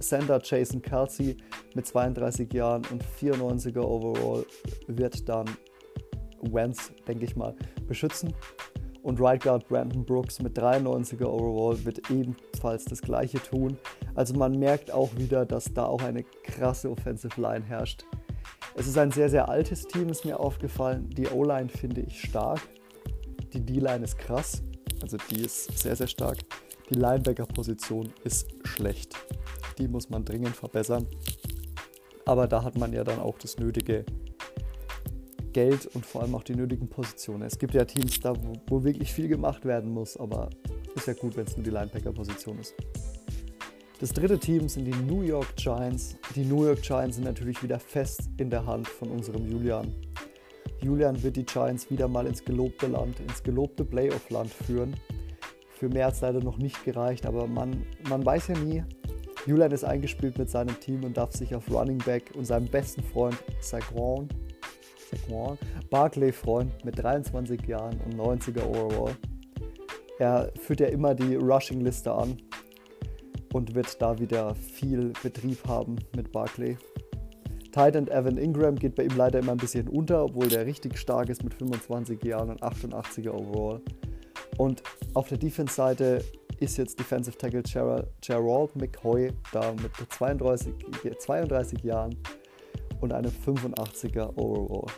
Center 0.00 0.40
Jason 0.42 0.82
Kelsey 0.82 1.36
mit 1.74 1.86
32 1.86 2.52
Jahren 2.52 2.82
und 2.90 3.02
94er 3.20 3.80
Overall 3.80 4.44
wird 4.86 5.28
dann 5.28 5.46
Wentz, 6.42 6.92
denke 7.06 7.24
ich 7.24 7.36
mal, 7.36 7.54
beschützen. 7.86 8.34
Und 9.02 9.20
Right 9.20 9.42
Guard 9.42 9.68
Brandon 9.68 10.04
Brooks 10.04 10.40
mit 10.40 10.58
93er 10.58 11.26
Overall 11.26 11.84
wird 11.84 12.10
ebenfalls 12.10 12.86
das 12.86 13.02
gleiche 13.02 13.38
tun. 13.38 13.76
Also 14.14 14.34
man 14.34 14.58
merkt 14.58 14.90
auch 14.90 15.10
wieder, 15.16 15.44
dass 15.44 15.72
da 15.72 15.84
auch 15.86 16.02
eine 16.02 16.24
krasse 16.42 16.90
Offensive 16.90 17.38
Line 17.40 17.64
herrscht. 17.64 18.04
Es 18.76 18.88
ist 18.88 18.98
ein 18.98 19.12
sehr, 19.12 19.28
sehr 19.28 19.48
altes 19.48 19.86
Team, 19.86 20.08
ist 20.08 20.24
mir 20.24 20.40
aufgefallen. 20.40 21.08
Die 21.10 21.28
O-Line 21.28 21.68
finde 21.68 22.00
ich 22.00 22.20
stark. 22.20 22.60
Die 23.52 23.60
D-Line 23.60 24.02
ist 24.02 24.18
krass. 24.18 24.62
Also 25.00 25.16
die 25.30 25.42
ist 25.42 25.78
sehr, 25.78 25.94
sehr 25.94 26.08
stark. 26.08 26.38
Die 26.90 26.94
Linebacker-Position 26.94 28.12
ist 28.24 28.48
schlecht. 28.64 29.14
Die 29.78 29.86
muss 29.86 30.10
man 30.10 30.24
dringend 30.24 30.56
verbessern. 30.56 31.06
Aber 32.24 32.48
da 32.48 32.64
hat 32.64 32.76
man 32.76 32.92
ja 32.92 33.04
dann 33.04 33.20
auch 33.20 33.38
das 33.38 33.58
nötige 33.58 34.04
Geld 35.52 35.86
und 35.94 36.04
vor 36.04 36.22
allem 36.22 36.34
auch 36.34 36.42
die 36.42 36.56
nötigen 36.56 36.88
Positionen. 36.88 37.42
Es 37.42 37.58
gibt 37.58 37.74
ja 37.74 37.84
Teams 37.84 38.18
da, 38.18 38.34
wo, 38.34 38.54
wo 38.66 38.82
wirklich 38.82 39.12
viel 39.12 39.28
gemacht 39.28 39.64
werden 39.64 39.92
muss, 39.92 40.16
aber 40.16 40.50
ist 40.96 41.06
ja 41.06 41.14
gut, 41.14 41.36
wenn 41.36 41.46
es 41.46 41.56
nur 41.56 41.62
die 41.62 41.70
Linebacker-Position 41.70 42.58
ist. 42.58 42.74
Das 44.00 44.12
dritte 44.12 44.40
Team 44.40 44.68
sind 44.68 44.86
die 44.86 45.02
New 45.06 45.22
York 45.22 45.54
Giants. 45.54 46.16
Die 46.34 46.44
New 46.44 46.64
York 46.64 46.82
Giants 46.82 47.14
sind 47.14 47.24
natürlich 47.24 47.62
wieder 47.62 47.78
fest 47.78 48.22
in 48.38 48.50
der 48.50 48.66
Hand 48.66 48.88
von 48.88 49.08
unserem 49.08 49.46
Julian. 49.46 49.94
Julian 50.82 51.22
wird 51.22 51.36
die 51.36 51.44
Giants 51.44 51.88
wieder 51.90 52.08
mal 52.08 52.26
ins 52.26 52.44
gelobte 52.44 52.88
Land, 52.88 53.20
ins 53.20 53.40
gelobte 53.40 53.84
Playoff-Land 53.84 54.50
führen. 54.50 54.96
Für 55.78 55.88
mehr 55.88 56.06
hat 56.06 56.14
es 56.14 56.20
leider 56.22 56.40
noch 56.40 56.58
nicht 56.58 56.84
gereicht, 56.84 57.24
aber 57.24 57.46
man, 57.46 57.86
man 58.08 58.26
weiß 58.26 58.48
ja 58.48 58.58
nie. 58.58 58.82
Julian 59.46 59.70
ist 59.70 59.84
eingespielt 59.84 60.38
mit 60.38 60.50
seinem 60.50 60.78
Team 60.80 61.04
und 61.04 61.16
darf 61.16 61.32
sich 61.32 61.54
auf 61.54 61.70
Running 61.70 61.98
Back 61.98 62.32
und 62.34 62.46
seinem 62.46 62.66
besten 62.66 63.02
Freund 63.02 63.36
Saquon, 63.60 64.28
Saquon 65.08 65.56
Barclay 65.90 66.32
freuen 66.32 66.72
mit 66.82 67.00
23 67.00 67.64
Jahren 67.66 68.00
und 68.00 68.16
90er 68.16 68.64
Overall. 68.64 69.14
Er 70.18 70.52
führt 70.60 70.80
ja 70.80 70.86
immer 70.88 71.14
die 71.14 71.36
Rushing-Liste 71.36 72.12
an 72.12 72.38
und 73.54 73.72
wird 73.76 74.02
da 74.02 74.18
wieder 74.18 74.54
viel 74.56 75.12
Betrieb 75.22 75.64
haben 75.66 75.96
mit 76.16 76.32
Barclay. 76.32 76.76
Titan 77.66 78.08
Evan 78.08 78.36
Ingram 78.36 78.74
geht 78.74 78.96
bei 78.96 79.04
ihm 79.04 79.16
leider 79.16 79.38
immer 79.38 79.52
ein 79.52 79.58
bisschen 79.58 79.88
unter, 79.88 80.24
obwohl 80.24 80.48
der 80.48 80.66
richtig 80.66 80.98
stark 80.98 81.28
ist 81.28 81.44
mit 81.44 81.54
25 81.54 82.22
Jahren 82.24 82.50
und 82.50 82.62
88er 82.62 83.30
Overall. 83.30 83.80
Und 84.58 84.82
auf 85.14 85.28
der 85.28 85.38
Defense-Seite 85.38 86.24
ist 86.58 86.78
jetzt 86.78 86.98
Defensive 86.98 87.38
Tackle 87.38 87.62
Gerald 87.62 88.76
McCoy 88.76 89.32
da 89.52 89.72
mit 89.72 89.92
32, 90.10 90.74
32 91.18 91.82
Jahren 91.84 92.16
und 93.00 93.12
einem 93.12 93.30
85er 93.46 94.36
Overall. 94.36 94.92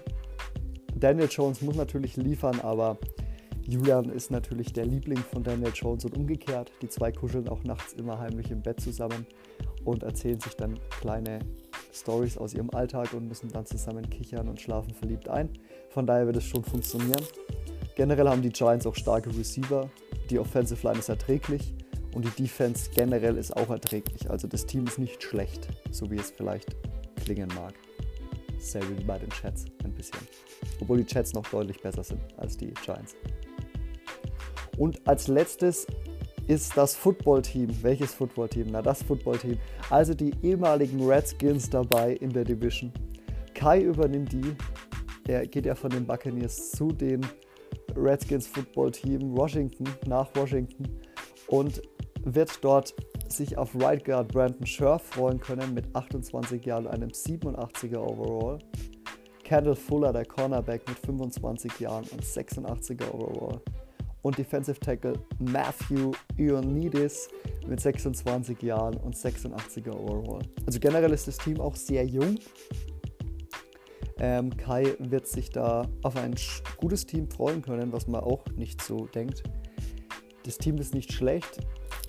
Daniel 0.94 1.28
Jones 1.30 1.60
muss 1.60 1.76
natürlich 1.76 2.16
liefern, 2.16 2.58
aber 2.60 2.96
Julian 3.68 4.10
ist 4.10 4.30
natürlich 4.30 4.72
der 4.72 4.86
Liebling 4.86 5.18
von 5.18 5.42
Daniel 5.42 5.72
Jones 5.74 6.04
und 6.04 6.16
umgekehrt. 6.16 6.70
Die 6.82 6.88
zwei 6.88 7.10
kuscheln 7.10 7.48
auch 7.48 7.64
nachts 7.64 7.94
immer 7.94 8.18
heimlich 8.18 8.50
im 8.50 8.62
Bett 8.62 8.80
zusammen. 8.80 9.26
und 9.84 10.02
erzählen 10.02 10.40
sich 10.40 10.54
dann 10.56 10.80
kleine 11.00 11.38
Stories 11.92 12.36
aus 12.36 12.54
ihrem 12.54 12.70
Alltag 12.70 13.12
und 13.12 13.28
müssen 13.28 13.50
dann 13.52 13.66
zusammen 13.66 14.08
kichern 14.10 14.48
und 14.48 14.60
schlafen 14.60 14.92
verliebt 14.92 15.28
ein. 15.28 15.48
Von 15.90 16.06
daher 16.06 16.26
wird 16.26 16.36
es 16.36 16.44
schon 16.44 16.64
funktionieren. 16.64 17.22
Generell 17.94 18.28
haben 18.28 18.42
die 18.42 18.50
Giants 18.50 18.84
auch 18.86 18.96
starke 18.96 19.30
Receiver. 19.30 19.88
Die 20.28 20.40
Offensive 20.40 20.84
Line 20.84 20.98
ist 20.98 21.08
erträglich 21.08 21.72
und 22.14 22.24
die 22.24 22.42
Defense 22.42 22.90
generell 22.94 23.36
ist 23.36 23.56
auch 23.56 23.70
erträglich. 23.70 24.28
Also 24.28 24.48
das 24.48 24.66
Team 24.66 24.86
ist 24.86 24.98
nicht 24.98 25.22
schlecht, 25.22 25.68
so 25.92 26.10
wie 26.10 26.16
es 26.16 26.30
vielleicht 26.30 26.74
klingen 27.24 27.48
mag. 27.54 27.74
Selbe 28.58 28.98
wie 28.98 29.04
bei 29.04 29.18
den 29.18 29.30
Chats 29.30 29.66
ein 29.84 29.92
bisschen. 29.92 30.18
Obwohl 30.80 30.98
die 30.98 31.06
Chats 31.06 31.32
noch 31.32 31.46
deutlich 31.48 31.80
besser 31.80 32.02
sind 32.02 32.20
als 32.38 32.56
die 32.56 32.74
Giants. 32.84 33.14
Und 34.76 35.06
als 35.06 35.28
letztes 35.28 35.86
ist 36.46 36.76
das 36.76 36.94
Footballteam. 36.94 37.68
Welches 37.82 38.14
Footballteam? 38.14 38.68
Na, 38.70 38.82
das 38.82 39.02
Footballteam. 39.02 39.58
Also 39.90 40.14
die 40.14 40.32
ehemaligen 40.42 41.04
Redskins 41.04 41.68
dabei 41.68 42.14
in 42.14 42.30
der 42.30 42.44
Division. 42.44 42.92
Kai 43.54 43.80
übernimmt 43.82 44.32
die. 44.32 44.56
Er 45.26 45.46
geht 45.46 45.66
ja 45.66 45.74
von 45.74 45.90
den 45.90 46.06
Buccaneers 46.06 46.70
zu 46.70 46.88
den 46.88 47.26
Redskins 47.96 48.46
Footballteam 48.46 49.36
Washington 49.36 49.88
nach 50.06 50.28
Washington 50.36 50.84
und 51.48 51.82
wird 52.22 52.62
dort 52.62 52.94
sich 53.28 53.58
auf 53.58 53.74
Right 53.80 54.04
Guard 54.04 54.28
Brandon 54.28 54.66
Scherf 54.66 55.02
freuen 55.02 55.40
können 55.40 55.74
mit 55.74 55.94
28 55.96 56.64
Jahren 56.64 56.86
und 56.86 56.92
einem 56.92 57.10
87er 57.10 57.98
Overall. 57.98 58.58
Kendall 59.42 59.74
Fuller, 59.74 60.12
der 60.12 60.24
Cornerback, 60.24 60.88
mit 60.88 60.98
25 60.98 61.80
Jahren 61.80 62.04
und 62.12 62.22
86er 62.22 63.12
Overall 63.12 63.60
und 64.26 64.36
Defensive 64.38 64.80
Tackle 64.80 65.12
Matthew 65.38 66.10
Ioannidis 66.36 67.28
mit 67.68 67.78
26 67.78 68.60
Jahren 68.60 68.96
und 68.96 69.14
86er 69.14 69.94
Overall. 69.94 70.42
Also 70.66 70.80
generell 70.80 71.12
ist 71.12 71.28
das 71.28 71.38
Team 71.38 71.60
auch 71.60 71.76
sehr 71.76 72.04
jung. 72.04 72.36
Ähm, 74.18 74.56
Kai 74.56 74.96
wird 74.98 75.28
sich 75.28 75.50
da 75.50 75.88
auf 76.02 76.16
ein 76.16 76.34
gutes 76.76 77.06
Team 77.06 77.30
freuen 77.30 77.62
können, 77.62 77.92
was 77.92 78.08
man 78.08 78.20
auch 78.22 78.44
nicht 78.56 78.82
so 78.82 79.06
denkt. 79.06 79.44
Das 80.44 80.58
Team 80.58 80.78
ist 80.78 80.92
nicht 80.92 81.12
schlecht. 81.12 81.60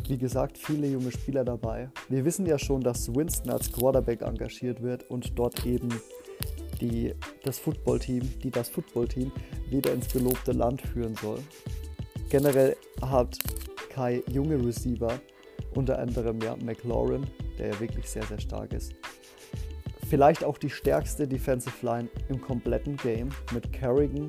Wie 0.08 0.18
gesagt, 0.18 0.58
viele 0.58 0.88
junge 0.88 1.12
Spieler 1.12 1.46
dabei. 1.46 1.92
Wir 2.10 2.26
wissen 2.26 2.48
ja 2.48 2.58
schon, 2.58 2.82
dass 2.82 3.14
Winston 3.14 3.52
als 3.52 3.72
Quarterback 3.72 4.24
engagiert 4.24 4.82
wird 4.82 5.08
und 5.12 5.38
dort 5.38 5.68
eben 5.68 5.90
die, 6.82 7.14
das 7.44 7.60
Footballteam, 7.60 8.40
die 8.42 8.50
das 8.50 8.70
Footballteam 8.70 9.32
wieder 9.70 9.94
ins 9.94 10.12
gelobte 10.12 10.54
Land 10.54 10.82
führen 10.82 11.14
soll. 11.16 11.40
Generell 12.30 12.76
hat 13.02 13.38
Kai 13.90 14.22
junge 14.28 14.64
Receiver, 14.64 15.20
unter 15.76 15.98
anderem 15.98 16.40
ja 16.42 16.56
McLaurin, 16.58 17.26
der 17.58 17.68
ja 17.68 17.80
wirklich 17.80 18.10
sehr, 18.10 18.24
sehr 18.24 18.40
stark 18.40 18.74
ist. 18.74 18.94
Vielleicht 20.10 20.44
auch 20.44 20.58
die 20.58 20.70
stärkste 20.70 21.28
Defensive 21.28 21.86
Line 21.86 22.10
im 22.30 22.42
kompletten 22.42 22.98
Game 22.98 23.30
mit 23.54 23.72
Kerrigan, 23.72 24.28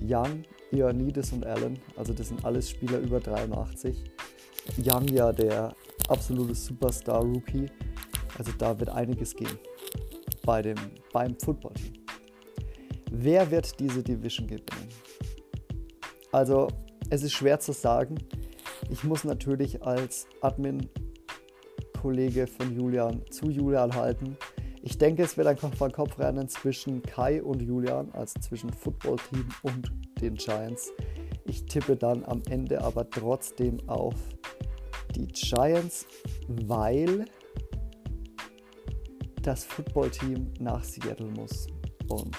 Young, 0.00 0.42
Ioannidis 0.72 1.32
und 1.32 1.44
Allen. 1.46 1.78
Also 1.96 2.12
das 2.12 2.28
sind 2.28 2.44
alles 2.44 2.70
Spieler 2.70 2.98
über 2.98 3.20
83. 3.20 4.04
Young 4.78 5.08
ja 5.08 5.32
der 5.32 5.74
absolute 6.08 6.54
Superstar-Rookie. 6.54 7.66
Also 8.38 8.52
da 8.58 8.78
wird 8.78 8.90
einiges 8.90 9.34
gehen 9.34 9.58
bei 10.44 10.62
dem, 10.62 10.76
beim 11.12 11.36
Football-Team. 11.38 11.94
Wer 13.10 13.50
wird 13.50 13.78
diese 13.78 14.02
Division 14.02 14.46
gewinnen? 14.46 14.88
Also 16.32 16.68
es 17.10 17.22
ist 17.22 17.32
schwer 17.32 17.60
zu 17.60 17.72
sagen. 17.72 18.16
Ich 18.88 19.04
muss 19.04 19.24
natürlich 19.24 19.82
als 19.82 20.26
Admin-Kollege 20.40 22.46
von 22.46 22.74
Julian 22.74 23.22
zu 23.30 23.50
Julian 23.50 23.94
halten. 23.94 24.38
Ich 24.82 24.96
denke, 24.96 25.22
es 25.22 25.36
wird 25.36 25.46
ein 25.46 25.58
Kopf-an-Kopf-Rennen 25.58 26.48
zwischen 26.48 27.02
Kai 27.02 27.42
und 27.42 27.60
Julian, 27.60 28.10
also 28.12 28.40
zwischen 28.40 28.72
Football-Team 28.72 29.46
und 29.62 29.92
den 30.20 30.34
Giants. 30.34 30.90
Ich 31.44 31.66
tippe 31.66 31.96
dann 31.96 32.24
am 32.24 32.42
Ende 32.48 32.80
aber 32.80 33.08
trotzdem 33.10 33.78
auf 33.88 34.14
die 35.14 35.26
Giants, 35.26 36.06
weil 36.48 37.26
das 39.42 39.64
Football-Team 39.64 40.52
nach 40.60 40.84
Seattle 40.84 41.30
muss. 41.30 41.66
Und 42.08 42.36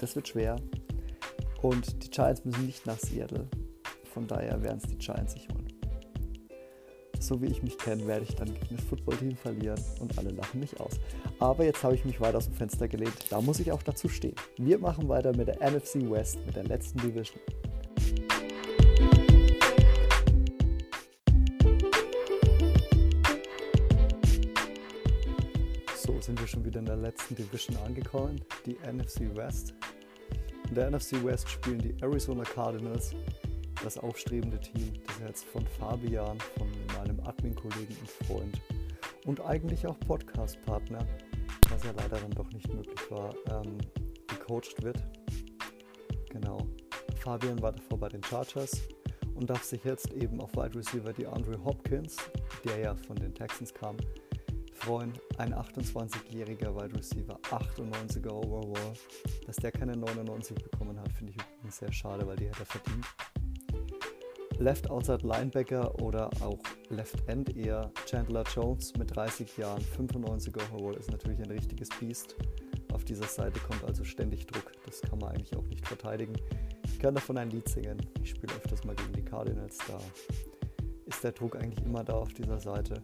das 0.00 0.16
wird 0.16 0.28
schwer. 0.28 0.56
Und 1.62 2.04
die 2.04 2.10
Giants 2.10 2.44
müssen 2.44 2.66
nicht 2.66 2.86
nach 2.86 2.98
Seattle. 2.98 3.48
Von 4.12 4.26
daher 4.26 4.62
werden 4.62 4.80
es 4.82 4.88
die 4.88 4.98
Giants 4.98 5.32
sich 5.32 5.48
holen. 5.48 5.66
So 7.18 7.40
wie 7.40 7.46
ich 7.46 7.62
mich 7.62 7.78
kenne, 7.78 8.06
werde 8.06 8.24
ich 8.24 8.34
dann 8.34 8.52
gegen 8.54 8.76
das 8.76 8.84
Footballteam 8.84 9.36
verlieren 9.36 9.82
und 10.00 10.16
alle 10.18 10.30
lachen 10.30 10.60
mich 10.60 10.78
aus. 10.78 11.00
Aber 11.40 11.64
jetzt 11.64 11.82
habe 11.82 11.94
ich 11.94 12.04
mich 12.04 12.20
weiter 12.20 12.38
aus 12.38 12.44
dem 12.44 12.54
Fenster 12.54 12.88
gelehnt. 12.88 13.14
Da 13.30 13.40
muss 13.40 13.58
ich 13.58 13.72
auch 13.72 13.82
dazu 13.82 14.08
stehen. 14.08 14.34
Wir 14.58 14.78
machen 14.78 15.08
weiter 15.08 15.34
mit 15.36 15.48
der 15.48 15.56
NFC 15.56 16.08
West, 16.10 16.38
mit 16.46 16.56
der 16.56 16.64
letzten 16.64 16.98
Division. 16.98 17.40
So 25.96 26.20
sind 26.20 26.38
wir 26.38 26.46
schon 26.46 26.64
wieder 26.64 26.80
in 26.80 26.86
der 26.86 26.96
letzten 26.96 27.34
Division 27.34 27.76
angekommen, 27.78 28.40
die 28.66 28.76
NFC 28.86 29.34
West. 29.36 29.74
In 30.68 30.74
der 30.74 30.90
NFC 30.90 31.24
West 31.24 31.48
spielen 31.48 31.78
die 31.78 31.94
Arizona 32.02 32.42
Cardinals, 32.42 33.14
das 33.82 33.98
aufstrebende 33.98 34.60
Team, 34.60 34.94
das 35.06 35.18
jetzt 35.26 35.44
von 35.44 35.66
Fabian, 35.66 36.38
von 36.58 36.68
meinem 36.96 37.20
Admin-Kollegen 37.20 37.96
und 38.00 38.26
Freund 38.26 38.60
und 39.26 39.40
eigentlich 39.40 39.86
auch 39.86 39.98
Podcast-Partner, 40.00 41.06
was 41.70 41.84
ja 41.84 41.92
leider 41.96 42.18
dann 42.18 42.30
doch 42.32 42.50
nicht 42.52 42.72
möglich 42.72 43.10
war, 43.10 43.34
ähm, 43.50 43.78
gecoacht 44.26 44.82
wird. 44.82 45.02
Genau. 46.30 46.58
Fabian 47.20 47.60
war 47.62 47.72
davor 47.72 47.98
bei 47.98 48.08
den 48.08 48.22
Chargers 48.24 48.82
und 49.34 49.50
darf 49.50 49.62
sich 49.62 49.84
jetzt 49.84 50.12
eben 50.12 50.40
auf 50.40 50.54
Wide 50.54 50.78
Receiver 50.78 51.12
die 51.12 51.26
Andre 51.26 51.62
Hopkins, 51.64 52.16
der 52.64 52.78
ja 52.78 52.94
von 52.94 53.16
den 53.16 53.34
Texans 53.34 53.72
kam, 53.72 53.96
freuen. 54.76 55.12
Ein 55.38 55.54
28-jähriger 55.54 56.74
Wide 56.74 56.96
Receiver, 56.96 57.38
98er 57.50 58.30
Overall. 58.30 58.92
Dass 59.46 59.56
der 59.56 59.72
keine 59.72 59.96
99 59.96 60.56
bekommen 60.56 61.00
hat, 61.00 61.12
finde 61.12 61.32
ich 61.32 61.42
übrigens 61.42 61.78
sehr 61.78 61.92
schade, 61.92 62.26
weil 62.26 62.36
die 62.36 62.46
hätte 62.46 62.60
er 62.60 62.66
verdient. 62.66 63.06
Left 64.58 64.90
Outside 64.90 65.26
Linebacker 65.26 66.00
oder 66.00 66.30
auch 66.40 66.58
Left 66.88 67.28
End 67.28 67.54
eher 67.56 67.90
Chandler 68.06 68.44
Jones 68.54 68.96
mit 68.96 69.14
30 69.14 69.56
Jahren, 69.58 69.82
95er 69.98 70.72
Overall 70.72 70.94
ist 70.94 71.10
natürlich 71.10 71.40
ein 71.40 71.50
richtiges 71.50 71.88
Biest. 72.00 72.36
Auf 72.92 73.04
dieser 73.04 73.26
Seite 73.26 73.60
kommt 73.60 73.84
also 73.84 74.04
ständig 74.04 74.46
Druck. 74.46 74.72
Das 74.86 75.02
kann 75.02 75.18
man 75.18 75.30
eigentlich 75.30 75.54
auch 75.56 75.66
nicht 75.66 75.86
verteidigen. 75.86 76.34
Ich 76.84 76.98
kann 76.98 77.14
davon 77.14 77.36
ein 77.36 77.50
Lied 77.50 77.68
singen. 77.68 77.98
Ich 78.22 78.30
spiele 78.30 78.54
öfters 78.54 78.84
mal 78.84 78.94
gegen 78.94 79.12
die 79.12 79.24
Cardinals. 79.24 79.78
Da 79.86 79.98
ist 81.04 81.22
der 81.22 81.32
Druck 81.32 81.56
eigentlich 81.56 81.84
immer 81.84 82.02
da 82.02 82.14
auf 82.14 82.32
dieser 82.32 82.58
Seite. 82.58 83.02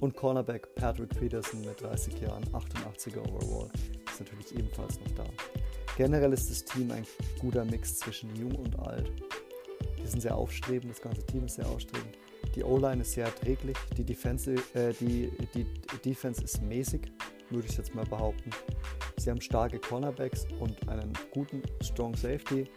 Und 0.00 0.14
Cornerback 0.14 0.73
Patrick 0.84 1.18
Peterson 1.18 1.62
mit 1.62 1.80
30 1.80 2.20
Jahren, 2.20 2.44
88er 2.52 3.26
Overall, 3.30 3.70
ist 4.06 4.20
natürlich 4.20 4.54
ebenfalls 4.54 5.00
noch 5.00 5.12
da. 5.12 5.24
Generell 5.96 6.34
ist 6.34 6.50
das 6.50 6.62
Team 6.62 6.90
ein 6.90 7.06
guter 7.40 7.64
Mix 7.64 8.00
zwischen 8.00 8.36
jung 8.36 8.54
und 8.54 8.78
alt. 8.80 9.10
Die 9.98 10.06
sind 10.06 10.20
sehr 10.20 10.36
aufstrebend, 10.36 10.92
das 10.92 11.00
ganze 11.00 11.24
Team 11.24 11.46
ist 11.46 11.54
sehr 11.54 11.66
aufstrebend. 11.66 12.18
Die 12.54 12.62
O-Line 12.62 13.00
ist 13.00 13.12
sehr 13.12 13.24
erträglich, 13.24 13.78
die 13.96 14.04
Defense, 14.04 14.56
äh, 14.74 14.92
die, 15.00 15.32
die 15.54 15.66
Defense 16.04 16.44
ist 16.44 16.60
mäßig, 16.60 17.00
würde 17.48 17.66
ich 17.66 17.78
jetzt 17.78 17.94
mal 17.94 18.04
behaupten. 18.04 18.50
Sie 19.16 19.30
haben 19.30 19.40
starke 19.40 19.78
Cornerbacks 19.78 20.46
und 20.60 20.86
einen 20.90 21.14
guten 21.30 21.62
Strong 21.80 22.14
Safety. 22.14 22.68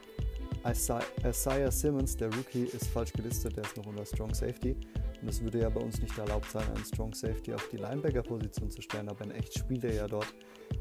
Isaiah 0.65 1.71
Simmons, 1.71 2.15
der 2.15 2.33
Rookie, 2.33 2.63
ist 2.63 2.87
falsch 2.87 3.11
gelistet, 3.11 3.57
der 3.57 3.65
ist 3.65 3.75
noch 3.75 3.85
unter 3.85 4.05
Strong 4.05 4.33
Safety. 4.33 4.77
Und 5.21 5.27
es 5.29 5.41
würde 5.41 5.61
ja 5.61 5.69
bei 5.69 5.81
uns 5.81 6.01
nicht 6.01 6.17
erlaubt 6.17 6.49
sein, 6.51 6.67
einen 6.75 6.85
Strong 6.85 7.13
Safety 7.13 7.53
auf 7.53 7.67
die 7.69 7.77
Linebacker-Position 7.77 8.69
zu 8.69 8.81
stellen, 8.81 9.09
aber 9.09 9.23
in 9.25 9.31
echt 9.31 9.57
spielt 9.57 9.83
er 9.83 9.93
ja 9.93 10.07
dort. 10.07 10.33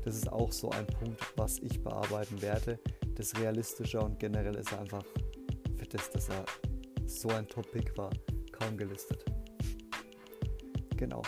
Das 0.05 0.15
ist 0.15 0.31
auch 0.31 0.53
so 0.53 0.71
ein 0.71 0.87
Punkt, 0.87 1.21
was 1.37 1.59
ich 1.61 1.83
bearbeiten 1.83 2.41
werde. 2.43 2.79
Das 3.15 3.37
realistischer 3.39 4.05
und 4.05 4.19
generell 4.19 4.57
ist 4.57 4.73
er 4.73 4.81
einfach 4.81 5.05
für 5.77 5.87
das, 5.87 6.11
dass 6.11 6.29
er 6.29 6.45
so 7.07 7.29
ein 7.29 7.47
Top-Pick 7.47 7.97
war, 7.97 8.11
kaum 8.53 8.77
gelistet. 8.77 9.25
Genau. 10.97 11.23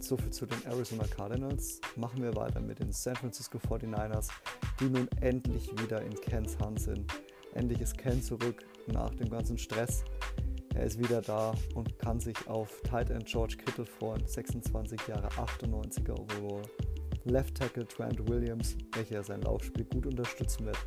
Soviel 0.00 0.30
zu 0.30 0.46
den 0.46 0.64
Arizona 0.66 1.04
Cardinals. 1.04 1.80
Machen 1.96 2.22
wir 2.22 2.34
weiter 2.34 2.60
mit 2.60 2.80
den 2.80 2.92
San 2.92 3.16
Francisco 3.16 3.58
49ers, 3.58 4.28
die 4.80 4.88
nun 4.88 5.08
endlich 5.20 5.70
wieder 5.80 6.02
in 6.02 6.14
Kens 6.14 6.58
Hand 6.58 6.80
sind. 6.80 7.12
Endlich 7.54 7.80
ist 7.80 7.98
Ken 7.98 8.22
zurück 8.22 8.64
nach 8.86 9.14
dem 9.14 9.28
ganzen 9.28 9.58
Stress 9.58 10.04
er 10.74 10.84
ist 10.84 10.98
wieder 10.98 11.20
da 11.20 11.54
und 11.74 11.98
kann 11.98 12.20
sich 12.20 12.36
auf 12.48 12.80
Tight 12.82 13.10
End 13.10 13.26
George 13.26 13.56
Kittle 13.56 13.84
freuen, 13.84 14.26
26 14.26 15.00
Jahre, 15.06 15.28
98er 15.28 16.12
Overall. 16.12 16.62
Left 17.24 17.56
Tackle 17.56 17.86
Trent 17.86 18.28
Williams, 18.28 18.76
welcher 18.94 19.22
sein 19.22 19.42
Laufspiel 19.42 19.84
gut 19.84 20.06
unterstützen 20.06 20.66
wird, 20.66 20.78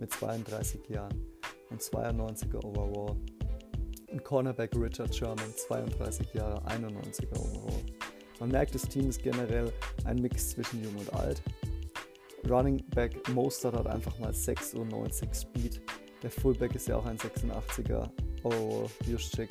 mit 0.00 0.12
32 0.12 0.88
Jahren 0.88 1.22
und 1.70 1.80
92er 1.80 2.64
Overall. 2.64 3.16
und 4.10 4.24
Cornerback 4.24 4.74
Richard 4.74 5.14
Sherman, 5.14 5.54
32 5.54 6.34
Jahre, 6.34 6.64
91er 6.66 7.38
overall. 7.38 7.82
Man 8.40 8.50
merkt, 8.50 8.74
das 8.74 8.82
Team 8.82 9.08
ist 9.08 9.22
generell 9.22 9.72
ein 10.04 10.16
Mix 10.16 10.50
zwischen 10.50 10.82
jung 10.82 10.96
und 10.96 11.12
alt. 11.14 11.42
Running 12.48 12.82
Back 12.94 13.28
Mostert 13.34 13.74
hat 13.74 13.86
einfach 13.86 14.18
mal 14.18 14.32
96 14.32 15.28
Speed. 15.34 15.82
Der 16.22 16.30
Fullback 16.30 16.74
ist 16.74 16.88
ja 16.88 16.96
auch 16.96 17.06
ein 17.06 17.18
86er 17.18 18.10
overall, 18.44 18.88
Juszczyk. 19.06 19.50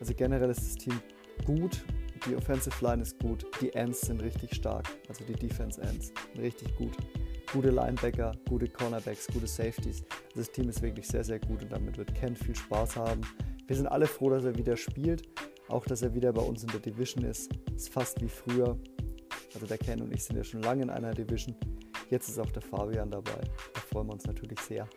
Also 0.00 0.14
generell 0.14 0.50
ist 0.50 0.60
das 0.60 0.74
Team 0.74 1.00
gut, 1.44 1.84
die 2.26 2.36
Offensive 2.36 2.84
Line 2.84 3.02
ist 3.02 3.18
gut, 3.20 3.46
die 3.60 3.72
Ends 3.74 4.02
sind 4.02 4.22
richtig 4.22 4.54
stark, 4.54 4.88
also 5.08 5.24
die 5.24 5.34
Defense 5.34 5.80
Ends, 5.80 6.12
richtig 6.38 6.74
gut. 6.76 6.96
Gute 7.52 7.70
Linebacker, 7.70 8.32
gute 8.48 8.66
Cornerbacks, 8.66 9.28
gute 9.28 9.46
Safeties. 9.46 10.02
Also 10.10 10.36
das 10.36 10.50
Team 10.50 10.68
ist 10.68 10.82
wirklich 10.82 11.06
sehr, 11.06 11.22
sehr 11.22 11.38
gut 11.38 11.62
und 11.62 11.70
damit 11.70 11.96
wird 11.98 12.14
Kent 12.14 12.38
viel 12.38 12.56
Spaß 12.56 12.96
haben. 12.96 13.20
Wir 13.66 13.76
sind 13.76 13.86
alle 13.86 14.06
froh, 14.06 14.30
dass 14.30 14.44
er 14.44 14.56
wieder 14.56 14.76
spielt. 14.76 15.22
Auch, 15.68 15.86
dass 15.86 16.02
er 16.02 16.14
wieder 16.14 16.32
bei 16.32 16.42
uns 16.42 16.62
in 16.62 16.70
der 16.70 16.80
Division 16.80 17.24
ist. 17.24 17.50
Ist 17.74 17.90
fast 17.90 18.20
wie 18.20 18.28
früher. 18.28 18.76
Also 19.54 19.66
der 19.66 19.78
Ken 19.78 20.02
und 20.02 20.12
ich 20.12 20.24
sind 20.24 20.36
ja 20.36 20.44
schon 20.44 20.62
lange 20.62 20.82
in 20.82 20.90
einer 20.90 21.12
Division. 21.12 21.54
Jetzt 22.10 22.28
ist 22.28 22.38
auch 22.38 22.50
der 22.50 22.62
Fabian 22.62 23.10
dabei. 23.10 23.40
Da 23.72 23.80
freuen 23.80 24.08
wir 24.08 24.14
uns 24.14 24.26
natürlich 24.26 24.58
sehr. 24.60 24.88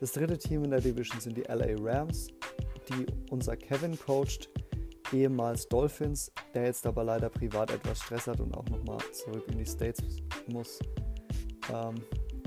Das 0.00 0.12
dritte 0.12 0.36
Team 0.36 0.64
in 0.64 0.70
der 0.70 0.80
Division 0.80 1.20
sind 1.20 1.36
die 1.36 1.42
LA 1.42 1.76
Rams, 1.78 2.28
die 2.88 3.06
unser 3.30 3.56
Kevin 3.56 3.98
coacht, 3.98 4.48
ehemals 5.12 5.68
Dolphins, 5.68 6.32
der 6.52 6.64
jetzt 6.64 6.86
aber 6.86 7.04
leider 7.04 7.28
privat 7.28 7.70
etwas 7.70 8.00
Stress 8.00 8.26
hat 8.26 8.40
und 8.40 8.56
auch 8.56 8.68
nochmal 8.68 8.98
zurück 9.12 9.44
in 9.48 9.58
die 9.58 9.66
States 9.66 10.02
muss. 10.48 10.80
Ähm, 11.72 11.94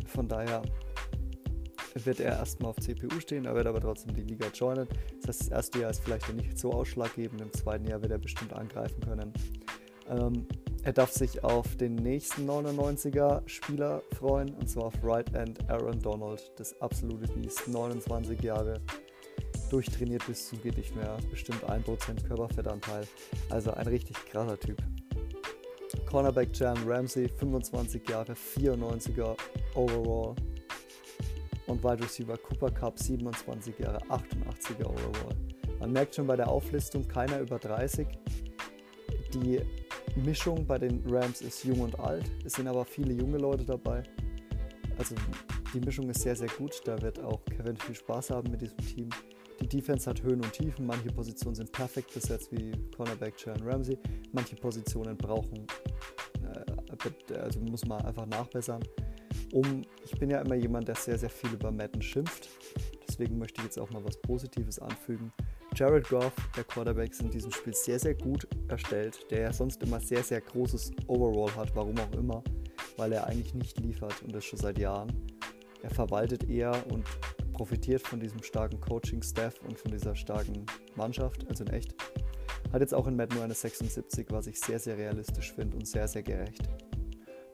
von 0.07 0.27
daher 0.27 0.61
wird 2.05 2.19
er 2.19 2.33
erstmal 2.33 2.71
auf 2.71 2.77
CPU 2.77 3.19
stehen, 3.19 3.45
er 3.45 3.55
wird 3.55 3.65
aber 3.65 3.81
trotzdem 3.81 4.13
die 4.13 4.21
Liga 4.21 4.47
joinen. 4.53 4.87
Das 5.21 5.29
heißt, 5.29 5.41
das 5.41 5.47
erste 5.47 5.79
Jahr 5.79 5.91
ist 5.91 6.03
vielleicht 6.03 6.31
nicht 6.33 6.57
so 6.57 6.71
ausschlaggebend, 6.71 7.41
im 7.41 7.51
zweiten 7.53 7.87
Jahr 7.87 8.01
wird 8.01 8.11
er 8.11 8.19
bestimmt 8.19 8.53
angreifen 8.53 8.99
können. 9.01 9.33
Ähm, 10.09 10.47
er 10.83 10.93
darf 10.93 11.11
sich 11.11 11.43
auf 11.43 11.75
den 11.75 11.95
nächsten 11.95 12.49
99er 12.49 13.41
Spieler 13.47 14.01
freuen, 14.17 14.53
und 14.53 14.69
zwar 14.69 14.85
auf 14.85 14.93
Right 15.03 15.33
End 15.35 15.69
Aaron 15.69 15.99
Donald, 16.01 16.51
das 16.55 16.79
absolute 16.81 17.27
Biest, 17.33 17.67
29 17.67 18.41
Jahre, 18.41 18.79
durchtrainiert 19.69 20.25
bis 20.27 20.47
zum 20.47 20.61
geht 20.61 20.77
nicht 20.77 20.95
mehr, 20.95 21.17
bestimmt 21.29 21.63
1% 21.63 22.25
Körperfettanteil, 22.25 23.05
also 23.49 23.71
ein 23.71 23.87
richtig 23.87 24.15
krasser 24.31 24.57
Typ. 24.57 24.77
Cornerback 26.09 26.49
Jan 26.53 26.77
Ramsey, 26.85 27.27
25 27.27 28.07
Jahre, 28.09 28.33
94er 28.33 29.35
Overall, 29.75 30.35
und 31.67 31.83
Wide 31.83 32.03
Receiver 32.03 32.37
Cooper 32.37 32.71
Cup 32.71 32.97
27 32.97 33.77
Jahre, 33.79 33.99
88er 34.05 34.85
Overall. 34.85 35.35
Man 35.79 35.91
merkt 35.91 36.15
schon 36.15 36.27
bei 36.27 36.35
der 36.35 36.47
Auflistung 36.47 37.07
keiner 37.07 37.39
über 37.39 37.59
30. 37.59 38.07
Die 39.33 39.61
Mischung 40.15 40.65
bei 40.65 40.77
den 40.77 41.03
Rams 41.07 41.41
ist 41.41 41.63
jung 41.63 41.81
und 41.81 41.99
alt. 41.99 42.29
Es 42.43 42.53
sind 42.53 42.67
aber 42.67 42.85
viele 42.85 43.13
junge 43.13 43.37
Leute 43.37 43.65
dabei. 43.65 44.03
Also 44.97 45.15
die 45.73 45.79
Mischung 45.79 46.09
ist 46.09 46.21
sehr, 46.21 46.35
sehr 46.35 46.49
gut. 46.49 46.81
Da 46.85 46.99
wird 47.01 47.19
auch 47.19 47.43
Kevin 47.45 47.77
viel 47.77 47.95
Spaß 47.95 48.31
haben 48.31 48.51
mit 48.51 48.61
diesem 48.61 48.77
Team. 48.77 49.09
Die 49.61 49.67
Defense 49.67 50.09
hat 50.09 50.21
Höhen 50.23 50.41
und 50.41 50.53
Tiefen. 50.53 50.85
Manche 50.85 51.09
Positionen 51.09 51.55
sind 51.55 51.71
perfekt 51.71 52.13
besetzt, 52.13 52.51
wie 52.51 52.71
Cornerback 52.95 53.39
Sharon 53.39 53.67
Ramsey. 53.67 53.97
Manche 54.31 54.55
Positionen 54.55 55.17
brauchen, 55.17 55.65
äh, 56.43 57.35
also 57.39 57.59
muss 57.59 57.85
man 57.85 58.03
einfach 58.05 58.25
nachbessern 58.25 58.83
um, 59.53 59.83
ich 60.03 60.11
bin 60.19 60.29
ja 60.29 60.41
immer 60.41 60.55
jemand, 60.55 60.87
der 60.87 60.95
sehr, 60.95 61.17
sehr 61.17 61.29
viel 61.29 61.53
über 61.53 61.71
Madden 61.71 62.01
schimpft. 62.01 62.49
Deswegen 63.07 63.37
möchte 63.37 63.61
ich 63.61 63.65
jetzt 63.65 63.79
auch 63.79 63.89
mal 63.89 64.03
was 64.03 64.17
Positives 64.21 64.79
anfügen. 64.79 65.31
Jared 65.77 66.09
Goff, 66.09 66.33
der 66.55 66.63
Quarterback, 66.63 67.11
ist 67.11 67.21
in 67.21 67.29
diesem 67.29 67.51
Spiel 67.51 67.71
sehr, 67.71 67.99
sehr 67.99 68.15
gut 68.15 68.47
erstellt, 68.67 69.29
der 69.29 69.41
ja 69.41 69.53
sonst 69.53 69.83
immer 69.83 69.99
sehr, 69.99 70.23
sehr 70.23 70.41
großes 70.41 70.91
Overall 71.05 71.55
hat, 71.55 71.75
warum 71.75 71.95
auch 71.99 72.11
immer, 72.13 72.43
weil 72.95 73.13
er 73.13 73.27
eigentlich 73.27 73.53
nicht 73.53 73.79
liefert 73.79 74.23
und 74.23 74.33
das 74.33 74.43
schon 74.43 74.57
seit 74.57 74.79
Jahren. 74.79 75.11
Er 75.83 75.91
verwaltet 75.91 76.49
eher 76.49 76.73
und 76.91 77.05
profitiert 77.53 78.01
von 78.01 78.19
diesem 78.19 78.41
starken 78.41 78.81
Coaching-Staff 78.81 79.61
und 79.67 79.77
von 79.77 79.91
dieser 79.91 80.15
starken 80.15 80.65
Mannschaft, 80.95 81.47
also 81.47 81.63
in 81.63 81.69
echt. 81.69 81.93
Hat 82.73 82.81
jetzt 82.81 82.95
auch 82.95 83.05
in 83.05 83.15
Madden 83.15 83.35
nur 83.35 83.43
eine 83.43 83.53
76, 83.53 84.31
was 84.31 84.47
ich 84.47 84.59
sehr, 84.59 84.79
sehr 84.79 84.97
realistisch 84.97 85.53
finde 85.53 85.77
und 85.77 85.87
sehr, 85.87 86.07
sehr 86.07 86.23
gerecht. 86.23 86.67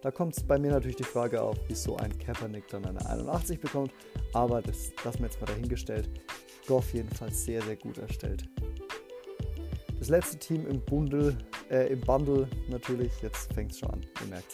Da 0.02 0.12
kommt 0.12 0.48
bei 0.48 0.58
mir 0.58 0.72
natürlich 0.72 0.96
die 0.96 1.04
Frage 1.04 1.42
auf, 1.42 1.58
wieso 1.68 1.98
ein 1.98 2.18
Kaepernick 2.18 2.70
dann 2.70 2.86
eine 2.86 3.06
81 3.06 3.60
bekommt, 3.60 3.92
aber 4.32 4.62
das 4.62 4.94
lassen 5.04 5.20
wir 5.20 5.26
jetzt 5.26 5.42
mal 5.42 5.48
dahingestellt. 5.48 6.10
Goff 6.68 6.94
jedenfalls 6.94 7.46
sehr, 7.46 7.62
sehr 7.62 7.76
gut 7.76 7.98
erstellt. 7.98 8.48
Das 10.00 10.10
letzte 10.10 10.38
Team 10.38 10.68
im 10.68 10.82
Bundle, 10.82 11.38
äh, 11.70 11.92
im 11.94 12.02
Bundle 12.02 12.48
natürlich, 12.68 13.12
jetzt 13.22 13.54
fängt 13.54 13.72
es 13.72 13.80
schon 13.80 13.90
an, 13.92 14.02
ihr 14.22 14.28
merkt 14.28 14.54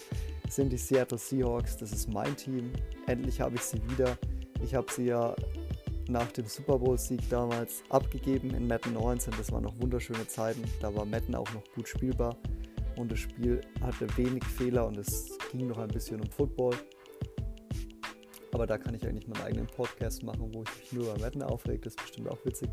sind 0.51 0.71
die 0.71 0.77
Seattle 0.77 1.17
Seahawks. 1.17 1.77
Das 1.77 1.91
ist 1.91 2.09
mein 2.09 2.35
Team. 2.35 2.71
Endlich 3.07 3.39
habe 3.39 3.55
ich 3.55 3.61
sie 3.61 3.81
wieder. 3.89 4.17
Ich 4.61 4.75
habe 4.75 4.91
sie 4.91 5.05
ja 5.05 5.35
nach 6.07 6.31
dem 6.31 6.45
Super 6.47 6.79
Bowl-Sieg 6.79 7.21
damals 7.29 7.83
abgegeben 7.89 8.53
in 8.53 8.67
Madden 8.67 8.93
19. 8.93 9.33
Das 9.37 9.51
waren 9.51 9.63
noch 9.63 9.79
wunderschöne 9.79 10.27
Zeiten. 10.27 10.63
Da 10.81 10.93
war 10.93 11.05
Madden 11.05 11.35
auch 11.35 11.51
noch 11.53 11.63
gut 11.75 11.87
spielbar 11.87 12.35
und 12.95 13.11
das 13.11 13.19
Spiel 13.19 13.61
hatte 13.81 14.07
wenig 14.17 14.43
Fehler 14.43 14.87
und 14.87 14.97
es 14.97 15.37
ging 15.51 15.67
noch 15.67 15.77
ein 15.77 15.87
bisschen 15.89 16.19
um 16.19 16.29
Football. 16.29 16.75
Aber 18.59 18.67
da 18.67 18.77
kann 18.77 18.93
ich 18.93 19.07
eigentlich 19.07 19.25
meinen 19.25 19.41
eigenen 19.41 19.67
Podcast 19.67 20.21
machen, 20.21 20.53
wo 20.53 20.63
ich 20.63 20.79
mich 20.81 20.91
nur 20.91 21.03
über 21.03 21.23
Wetten 21.23 21.41
aufrege. 21.41 21.79
Das 21.79 21.93
ist 21.93 22.01
bestimmt 22.01 22.27
auch 22.27 22.43
witzig. 22.43 22.69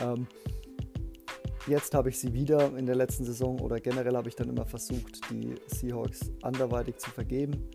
Ähm, 0.00 0.28
jetzt 1.66 1.92
habe 1.96 2.10
ich 2.10 2.20
sie 2.20 2.32
wieder 2.32 2.78
in 2.78 2.86
der 2.86 2.94
letzten 2.94 3.24
Saison 3.24 3.58
oder 3.58 3.80
generell 3.80 4.14
habe 4.14 4.28
ich 4.28 4.36
dann 4.36 4.48
immer 4.48 4.64
versucht, 4.64 5.28
die 5.28 5.56
Seahawks 5.66 6.30
anderweitig 6.42 6.98
zu 6.98 7.10
vergeben, 7.10 7.68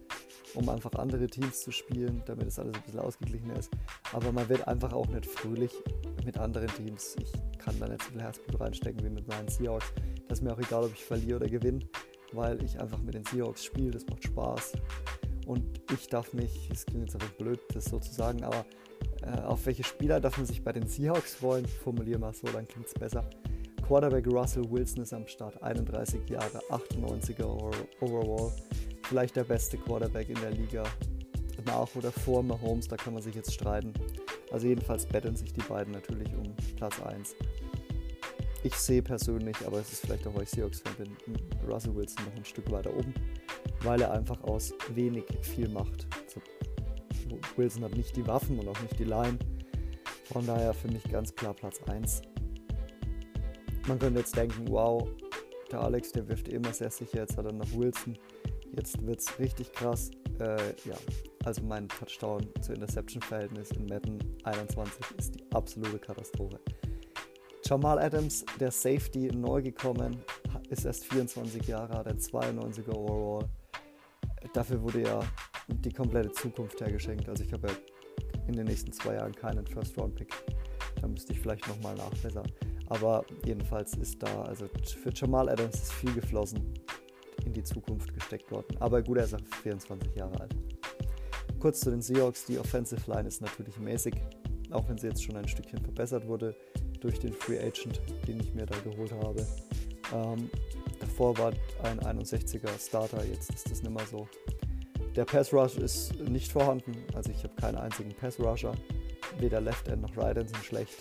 um 0.53 0.69
einfach 0.69 0.93
andere 0.93 1.27
Teams 1.27 1.59
zu 1.59 1.71
spielen, 1.71 2.23
damit 2.25 2.47
es 2.47 2.57
alles 2.57 2.73
ein 2.73 2.83
bisschen 2.83 3.01
ausgeglichener 3.01 3.59
ist. 3.59 3.69
Aber 4.13 4.31
man 4.31 4.47
wird 4.47 4.65
einfach 4.69 4.93
auch 4.93 5.07
nicht 5.07 5.25
fröhlich 5.25 5.73
mit 6.23 6.37
anderen 6.37 6.69
Teams. 6.69 7.17
Ich 7.19 7.33
kann 7.57 7.77
da 7.81 7.89
nicht 7.89 8.01
so 8.01 8.11
viel 8.11 8.21
Herzblut 8.21 8.61
reinstecken 8.61 9.03
wie 9.03 9.09
mit 9.09 9.27
meinen 9.27 9.49
Seahawks. 9.49 9.91
Das 10.29 10.39
ist 10.39 10.45
mir 10.45 10.53
auch 10.53 10.59
egal, 10.59 10.85
ob 10.85 10.93
ich 10.93 11.03
verliere 11.03 11.35
oder 11.35 11.49
gewinne 11.49 11.81
weil 12.33 12.63
ich 12.63 12.79
einfach 12.79 12.99
mit 13.01 13.13
den 13.13 13.25
Seahawks 13.25 13.65
spiele, 13.65 13.91
das 13.91 14.05
macht 14.07 14.23
Spaß. 14.23 14.73
Und 15.51 15.81
ich 15.91 16.07
darf 16.07 16.31
mich, 16.31 16.69
es 16.71 16.85
klingt 16.85 17.07
jetzt 17.07 17.15
einfach 17.15 17.33
blöd, 17.33 17.59
das 17.73 17.83
so 17.83 17.99
zu 17.99 18.13
sagen, 18.13 18.41
aber 18.45 18.65
äh, 19.21 19.41
auf 19.41 19.65
welche 19.65 19.83
Spieler 19.83 20.21
darf 20.21 20.37
man 20.37 20.45
sich 20.45 20.63
bei 20.63 20.71
den 20.71 20.87
Seahawks 20.87 21.35
freuen? 21.35 21.65
Formuliere 21.65 22.19
mal 22.19 22.33
so, 22.33 22.47
dann 22.47 22.65
klingt 22.65 22.87
es 22.87 22.93
besser. 22.93 23.29
Quarterback 23.85 24.27
Russell 24.27 24.63
Wilson 24.71 25.03
ist 25.03 25.11
am 25.11 25.27
Start, 25.27 25.61
31 25.61 26.21
Jahre, 26.29 26.61
98er 26.69 27.43
Overall. 27.99 28.53
Vielleicht 29.03 29.35
der 29.35 29.43
beste 29.43 29.75
Quarterback 29.75 30.29
in 30.29 30.39
der 30.39 30.51
Liga. 30.51 30.83
Nach 31.65 31.93
oder 31.97 32.13
vor 32.13 32.41
Mahomes, 32.43 32.87
da 32.87 32.95
kann 32.95 33.13
man 33.13 33.21
sich 33.21 33.35
jetzt 33.35 33.53
streiten. 33.53 33.91
Also 34.53 34.67
jedenfalls 34.67 35.05
betteln 35.05 35.35
sich 35.35 35.51
die 35.51 35.63
beiden 35.63 35.91
natürlich 35.91 36.33
um 36.33 36.55
Platz 36.77 37.01
1 37.01 37.35
ich 38.63 38.75
sehe 38.75 39.01
persönlich, 39.01 39.57
aber 39.65 39.79
es 39.79 39.91
ist 39.91 40.01
vielleicht 40.01 40.27
auch, 40.27 40.35
weil 40.35 40.43
ich 40.43 40.49
Seahawks-Fan 40.49 40.93
bin, 40.95 41.15
Russell 41.67 41.95
Wilson 41.95 42.25
noch 42.25 42.35
ein 42.35 42.45
Stück 42.45 42.69
weiter 42.71 42.95
oben, 42.95 43.13
weil 43.83 44.01
er 44.01 44.11
einfach 44.11 44.41
aus 44.43 44.73
wenig 44.93 45.25
viel 45.41 45.69
macht. 45.69 46.07
Also, 46.23 46.41
Wilson 47.55 47.83
hat 47.83 47.95
nicht 47.95 48.15
die 48.15 48.25
Waffen 48.27 48.59
und 48.59 48.67
auch 48.67 48.81
nicht 48.81 48.99
die 48.99 49.05
Line. 49.05 49.37
Von 50.25 50.45
daher 50.45 50.73
für 50.73 50.87
mich 50.87 51.03
ganz 51.11 51.33
klar 51.35 51.53
Platz 51.53 51.81
1. 51.87 52.21
Man 53.87 53.99
könnte 53.99 54.19
jetzt 54.19 54.35
denken, 54.35 54.65
wow, 54.69 55.09
der 55.71 55.81
Alex, 55.81 56.11
der 56.11 56.27
wirft 56.27 56.47
immer 56.47 56.71
sehr 56.73 56.91
sicher, 56.91 57.19
jetzt 57.19 57.37
hat 57.37 57.45
er 57.45 57.53
noch 57.53 57.71
Wilson. 57.73 58.17
Jetzt 58.75 59.05
wird 59.05 59.19
es 59.19 59.39
richtig 59.39 59.71
krass. 59.73 60.11
Äh, 60.39 60.57
ja, 60.85 60.95
also 61.43 61.61
mein 61.63 61.89
Touchdown 61.89 62.47
zu 62.61 62.73
Interception-Verhältnis 62.73 63.71
in 63.71 63.85
Madden 63.87 64.19
21 64.43 65.05
ist 65.17 65.35
die 65.35 65.51
absolute 65.53 65.99
Katastrophe. 65.99 66.59
Jamal 67.65 67.99
Adams, 67.99 68.45
der 68.59 68.71
Safety, 68.71 69.27
neu 69.35 69.61
gekommen, 69.61 70.17
ist 70.69 70.85
erst 70.85 71.05
24 71.05 71.67
Jahre, 71.67 71.97
hat 71.97 72.07
ein 72.07 72.17
92er 72.17 72.95
Overall. 72.95 73.49
Dafür 74.53 74.81
wurde 74.81 75.01
ja 75.03 75.19
die 75.67 75.93
komplette 75.93 76.31
Zukunft 76.31 76.79
hergeschenkt. 76.81 77.27
Also 77.29 77.43
ich 77.43 77.53
habe 77.53 77.67
ja 77.67 77.73
in 78.47 78.53
den 78.53 78.67
nächsten 78.67 78.91
zwei 78.91 79.15
Jahren 79.15 79.33
keinen 79.33 79.65
First-Round-Pick. 79.65 80.33
Da 80.99 81.07
müsste 81.07 81.33
ich 81.33 81.39
vielleicht 81.39 81.67
nochmal 81.67 81.95
nachbessern. 81.95 82.51
Aber 82.87 83.25
jedenfalls 83.45 83.95
ist 83.95 84.21
da, 84.21 84.43
also 84.43 84.67
für 85.01 85.11
Jamal 85.13 85.47
Adams 85.49 85.75
ist 85.75 85.93
viel 85.93 86.13
geflossen 86.13 86.73
in 87.45 87.53
die 87.53 87.63
Zukunft 87.63 88.13
gesteckt 88.13 88.51
worden. 88.51 88.75
Aber 88.79 89.01
gut, 89.01 89.17
er 89.17 89.23
ist 89.23 89.33
auch 89.33 89.55
24 89.63 90.15
Jahre 90.15 90.39
alt. 90.41 90.55
Kurz 91.59 91.79
zu 91.79 91.91
den 91.91 92.01
Seahawks, 92.01 92.45
die 92.45 92.59
Offensive 92.59 93.09
Line 93.09 93.27
ist 93.27 93.41
natürlich 93.41 93.79
mäßig, 93.79 94.15
auch 94.71 94.87
wenn 94.89 94.97
sie 94.97 95.07
jetzt 95.07 95.23
schon 95.23 95.37
ein 95.37 95.47
Stückchen 95.47 95.79
verbessert 95.81 96.27
wurde 96.27 96.55
durch 96.99 97.19
den 97.19 97.33
Free 97.33 97.59
Agent, 97.59 98.01
den 98.27 98.39
ich 98.39 98.53
mir 98.53 98.65
da 98.65 98.77
geholt 98.79 99.11
habe. 99.11 99.45
Ähm, 100.13 100.49
davor 101.21 101.37
war 101.37 101.53
ein 101.83 101.99
61er 101.99 102.79
Starter, 102.79 103.23
jetzt 103.25 103.51
ist 103.51 103.69
das 103.69 103.83
nicht 103.83 103.93
mehr 103.93 104.05
so. 104.09 104.27
Der 105.15 105.23
Pass 105.25 105.53
Rush 105.53 105.77
ist 105.77 106.19
nicht 106.19 106.51
vorhanden, 106.51 106.93
also 107.13 107.29
ich 107.31 107.43
habe 107.43 107.53
keinen 107.55 107.77
einzigen 107.77 108.11
Pass 108.15 108.39
Rusher. 108.39 108.73
Weder 109.37 109.61
Left 109.61 109.87
End 109.87 110.01
noch 110.01 110.17
Right 110.17 110.37
End 110.37 110.49
sind 110.49 110.63
schlecht. 110.63 110.95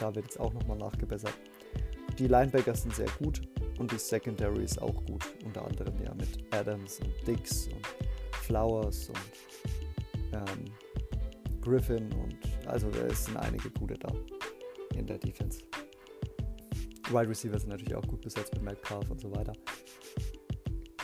da 0.00 0.12
wird 0.14 0.24
jetzt 0.24 0.40
auch 0.40 0.52
nochmal 0.52 0.78
nachgebessert. 0.78 1.34
Die 2.18 2.26
Linebackers 2.26 2.82
sind 2.82 2.96
sehr 2.96 3.08
gut 3.22 3.42
und 3.78 3.92
die 3.92 3.98
Secondary 3.98 4.64
ist 4.64 4.82
auch 4.82 5.04
gut. 5.06 5.24
Unter 5.44 5.64
anderem 5.64 5.94
ja 6.02 6.12
mit 6.14 6.52
Adams 6.52 6.98
und 6.98 7.14
Dix 7.26 7.68
und 7.68 7.86
Flowers 8.42 9.10
und 9.10 10.32
ähm, 10.32 11.60
Griffin 11.60 12.10
und 12.14 12.36
also 12.66 12.88
es 13.08 13.26
sind 13.26 13.36
einige 13.36 13.70
gute 13.70 13.94
da 13.94 14.12
in 14.96 15.06
der 15.06 15.18
Defense. 15.18 15.60
Wide 17.10 17.28
Receiver 17.28 17.58
sind 17.58 17.70
natürlich 17.70 17.94
auch 17.94 18.06
gut 18.06 18.20
besetzt 18.22 18.54
mit 18.54 18.62
Metcalf 18.62 19.10
und 19.10 19.20
so 19.20 19.30
weiter. 19.34 19.52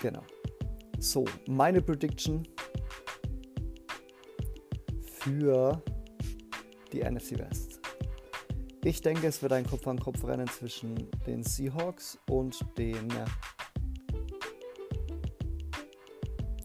Genau. 0.00 0.22
So, 0.98 1.24
meine 1.48 1.82
Prediction 1.82 2.46
für 5.02 5.82
die 6.92 7.00
NFC 7.02 7.38
West. 7.38 7.80
Ich 8.84 9.00
denke, 9.00 9.26
es 9.26 9.42
wird 9.42 9.52
ein 9.52 9.66
Kopf-an-Kopf-Rennen 9.66 10.46
zwischen 10.46 11.10
den 11.26 11.42
Seahawks 11.42 12.18
und 12.30 12.64
den 12.78 13.08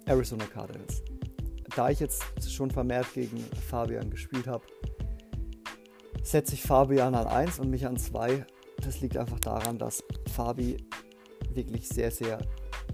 Arizona 0.06 0.46
Cardinals. 0.46 1.02
Da 1.76 1.90
ich 1.90 2.00
jetzt 2.00 2.24
schon 2.52 2.70
vermehrt 2.70 3.08
gegen 3.14 3.40
Fabian 3.70 4.10
gespielt 4.10 4.46
habe, 4.46 4.64
setze 6.22 6.54
ich 6.54 6.62
Fabian 6.62 7.16
an 7.16 7.28
1 7.28 7.60
und 7.60 7.70
mich 7.70 7.88
an 7.88 7.98
2. 7.98 8.46
Das 8.84 9.00
liegt 9.00 9.18
einfach 9.18 9.40
daran, 9.40 9.78
dass 9.78 10.04
Fabi 10.34 10.78
wirklich 11.54 11.88
sehr, 11.88 12.12
sehr, 12.12 12.40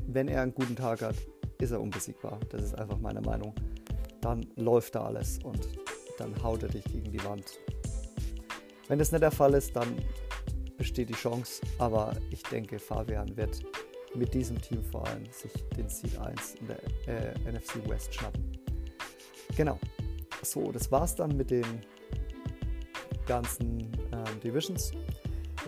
wenn 0.07 0.27
er 0.27 0.41
einen 0.41 0.53
guten 0.53 0.75
Tag 0.75 1.01
hat, 1.01 1.15
ist 1.59 1.71
er 1.71 1.81
unbesiegbar. 1.81 2.39
Das 2.49 2.61
ist 2.61 2.77
einfach 2.77 2.99
meine 2.99 3.21
Meinung. 3.21 3.53
Dann 4.21 4.45
läuft 4.55 4.95
da 4.95 5.05
alles 5.05 5.39
und 5.43 5.67
dann 6.17 6.41
haut 6.43 6.63
er 6.63 6.69
dich 6.69 6.83
gegen 6.85 7.11
die 7.11 7.23
Wand. 7.23 7.59
Wenn 8.87 8.99
das 8.99 9.11
nicht 9.11 9.21
der 9.21 9.31
Fall 9.31 9.53
ist, 9.53 9.75
dann 9.75 9.97
besteht 10.77 11.09
die 11.09 11.13
Chance, 11.13 11.61
aber 11.79 12.13
ich 12.31 12.43
denke, 12.43 12.79
Fabian 12.79 13.35
wird 13.35 13.63
mit 14.15 14.33
diesem 14.33 14.61
Team 14.61 14.83
vor 14.83 15.05
allem 15.07 15.25
sich 15.31 15.51
den 15.75 15.89
Seed 15.89 16.17
1 16.17 16.55
in 16.55 16.67
der 16.67 16.83
äh, 17.07 17.51
NFC 17.51 17.87
West 17.87 18.13
schnappen. 18.13 18.57
Genau. 19.55 19.79
So, 20.43 20.71
das 20.71 20.91
war's 20.91 21.15
dann 21.15 21.35
mit 21.35 21.51
den 21.51 21.65
ganzen 23.25 23.91
äh, 24.11 24.39
Divisions. 24.43 24.91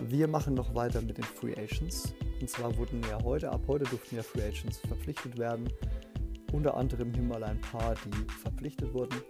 Wir 0.08 0.28
machen 0.28 0.54
noch 0.54 0.74
weiter 0.74 1.02
mit 1.02 1.18
den 1.18 1.24
Free 1.24 1.52
Agents. 1.52 2.14
Und 2.40 2.48
zwar 2.48 2.76
wurden 2.78 3.02
ja 3.02 3.22
heute, 3.22 3.50
ab 3.50 3.62
heute 3.66 3.84
durften 3.84 4.16
ja 4.16 4.22
Free 4.22 4.42
Agents 4.42 4.78
verpflichtet 4.78 5.38
werden. 5.38 5.68
Unter 6.52 6.76
anderem 6.76 7.12
hier 7.12 7.22
mal 7.22 7.44
ein 7.44 7.60
paar, 7.60 7.94
die 8.06 8.32
verpflichtet 8.42 8.92
wurden 8.94 9.20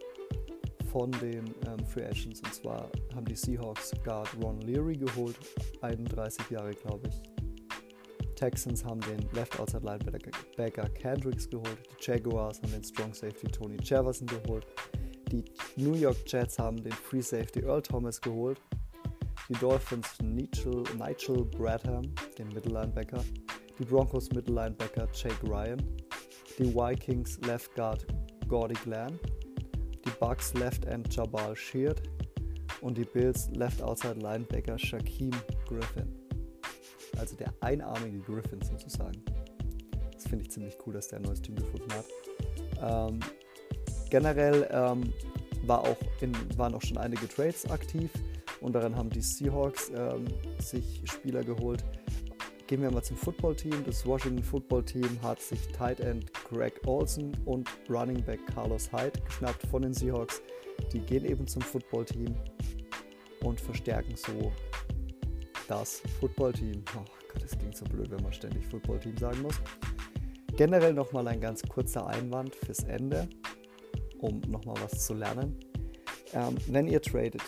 von 0.90 1.10
den 1.12 1.46
ähm, 1.66 1.84
Free 1.86 2.04
Agents. 2.04 2.40
Und 2.40 2.54
zwar 2.54 2.90
haben 3.14 3.24
die 3.24 3.34
Seahawks 3.34 3.92
Guard 4.04 4.28
Ron 4.42 4.60
Leary 4.60 4.96
geholt, 4.96 5.36
31 5.80 6.50
Jahre 6.50 6.72
glaube 6.72 7.08
ich. 7.08 7.40
Texans 8.36 8.84
haben 8.84 9.00
den 9.02 9.20
Left 9.34 9.58
Outside 9.60 9.84
Linebacker 9.84 10.88
Kendricks 10.90 11.50
geholt. 11.50 11.78
Die 11.90 12.04
Jaguars 12.10 12.62
haben 12.62 12.72
den 12.72 12.84
Strong 12.84 13.12
Safety 13.12 13.48
Tony 13.48 13.76
Jefferson 13.82 14.26
geholt. 14.26 14.66
Die 15.30 15.44
New 15.76 15.94
York 15.94 16.16
Jets 16.26 16.58
haben 16.58 16.82
den 16.82 16.92
Free 16.92 17.20
Safety 17.20 17.60
Earl 17.60 17.82
Thomas 17.82 18.20
geholt. 18.20 18.58
Die 19.50 19.58
Dolphins 19.58 20.08
Nigel, 20.22 20.84
Nigel 20.98 21.44
Bradham, 21.44 22.14
den 22.38 22.48
Mittellinebacker. 22.48 23.22
Die 23.78 23.84
Broncos 23.84 24.30
Mittellinebacker 24.30 25.06
Jake 25.12 25.46
Ryan. 25.46 25.82
Die 26.58 26.74
Vikings 26.74 27.38
Left 27.42 27.74
Guard 27.74 28.06
Gordy 28.48 28.76
Glenn 28.84 29.18
die 30.04 30.10
Bucks 30.18 30.54
Left 30.54 30.84
End 30.86 31.14
Jabal 31.14 31.54
Sheard 31.54 32.02
und 32.80 32.96
die 32.96 33.04
Bills 33.04 33.50
Left 33.50 33.82
Outside 33.82 34.20
Linebacker 34.20 34.78
Shaquem 34.78 35.30
Griffin. 35.66 36.08
Also 37.18 37.36
der 37.36 37.52
einarmige 37.60 38.20
Griffin 38.20 38.60
sozusagen. 38.62 39.22
Das 40.12 40.24
finde 40.24 40.44
ich 40.44 40.50
ziemlich 40.50 40.76
cool, 40.86 40.94
dass 40.94 41.08
der 41.08 41.18
ein 41.18 41.22
neues 41.22 41.42
Team 41.42 41.56
gefunden 41.56 41.88
hat. 41.92 42.06
Ähm, 42.82 43.20
generell 44.10 44.68
ähm, 44.70 45.12
war 45.66 45.80
auch 45.80 45.98
in, 46.20 46.32
waren 46.56 46.74
auch 46.74 46.82
schon 46.82 46.98
einige 46.98 47.28
Trades 47.28 47.68
aktiv 47.70 48.10
und 48.60 48.74
daran 48.74 48.96
haben 48.96 49.10
die 49.10 49.22
Seahawks 49.22 49.90
ähm, 49.94 50.26
sich 50.58 51.02
Spieler 51.04 51.42
geholt, 51.42 51.84
Gehen 52.70 52.82
wir 52.82 52.90
mal 52.92 53.02
zum 53.02 53.16
Footballteam. 53.16 53.82
Das 53.84 54.06
Washington 54.06 54.44
Football 54.44 54.84
Team 54.84 55.20
hat 55.22 55.42
sich 55.42 55.58
Tight 55.72 55.98
End 55.98 56.32
Greg 56.44 56.80
Olson 56.86 57.36
und 57.44 57.68
Running 57.88 58.22
Back 58.22 58.38
Carlos 58.46 58.92
Hyde 58.92 59.20
geschnappt 59.24 59.66
von 59.66 59.82
den 59.82 59.92
Seahawks. 59.92 60.40
Die 60.92 61.00
gehen 61.00 61.24
eben 61.24 61.48
zum 61.48 61.62
Footballteam 61.62 62.32
und 63.42 63.60
verstärken 63.60 64.14
so 64.14 64.52
das 65.66 66.00
Footballteam. 66.20 66.84
Oh 66.96 67.04
Gott, 67.32 67.42
das 67.42 67.58
klingt 67.58 67.76
so 67.76 67.84
blöd, 67.86 68.08
wenn 68.12 68.22
man 68.22 68.32
ständig 68.32 68.64
Footballteam 68.68 69.16
sagen 69.16 69.42
muss. 69.42 69.60
Generell 70.56 70.92
nochmal 70.92 71.26
ein 71.26 71.40
ganz 71.40 71.64
kurzer 71.64 72.06
Einwand 72.06 72.54
fürs 72.54 72.84
Ende, 72.84 73.28
um 74.20 74.40
nochmal 74.42 74.76
was 74.80 75.04
zu 75.04 75.14
lernen. 75.14 75.58
Ähm, 76.34 76.56
wenn 76.68 76.86
ihr 76.86 77.02
tradet, 77.02 77.42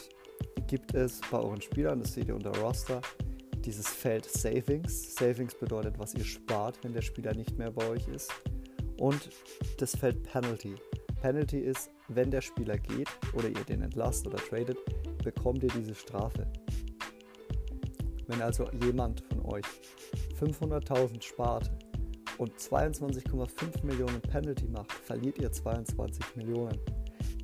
gibt 0.72 0.94
es 0.94 1.20
bei 1.30 1.38
euren 1.38 1.60
Spielern, 1.60 2.00
das 2.00 2.14
seht 2.14 2.28
ihr 2.28 2.34
unter 2.34 2.56
Roster, 2.56 3.02
dieses 3.62 3.86
Feld 3.86 4.24
Savings. 4.24 5.14
Savings 5.14 5.54
bedeutet, 5.54 5.98
was 5.98 6.14
ihr 6.14 6.24
spart, 6.24 6.78
wenn 6.82 6.94
der 6.94 7.02
Spieler 7.02 7.34
nicht 7.34 7.58
mehr 7.58 7.70
bei 7.70 7.86
euch 7.90 8.08
ist. 8.08 8.32
Und 8.96 9.28
das 9.76 9.94
Feld 9.94 10.22
Penalty. 10.22 10.76
Penalty 11.20 11.58
ist, 11.58 11.90
wenn 12.08 12.30
der 12.30 12.40
Spieler 12.40 12.78
geht 12.78 13.10
oder 13.34 13.50
ihr 13.50 13.64
den 13.68 13.82
entlasst 13.82 14.26
oder 14.26 14.38
tradet, 14.38 14.78
bekommt 15.22 15.62
ihr 15.62 15.68
diese 15.76 15.94
Strafe. 15.94 16.50
Wenn 18.26 18.40
also 18.40 18.66
jemand 18.82 19.20
von 19.28 19.44
euch 19.44 19.66
500.000 20.40 21.20
spart 21.20 21.70
und 22.38 22.50
22,5 22.56 23.84
Millionen 23.84 24.22
Penalty 24.22 24.68
macht, 24.68 24.90
verliert 24.90 25.36
ihr 25.36 25.52
22 25.52 26.36
Millionen. 26.36 26.80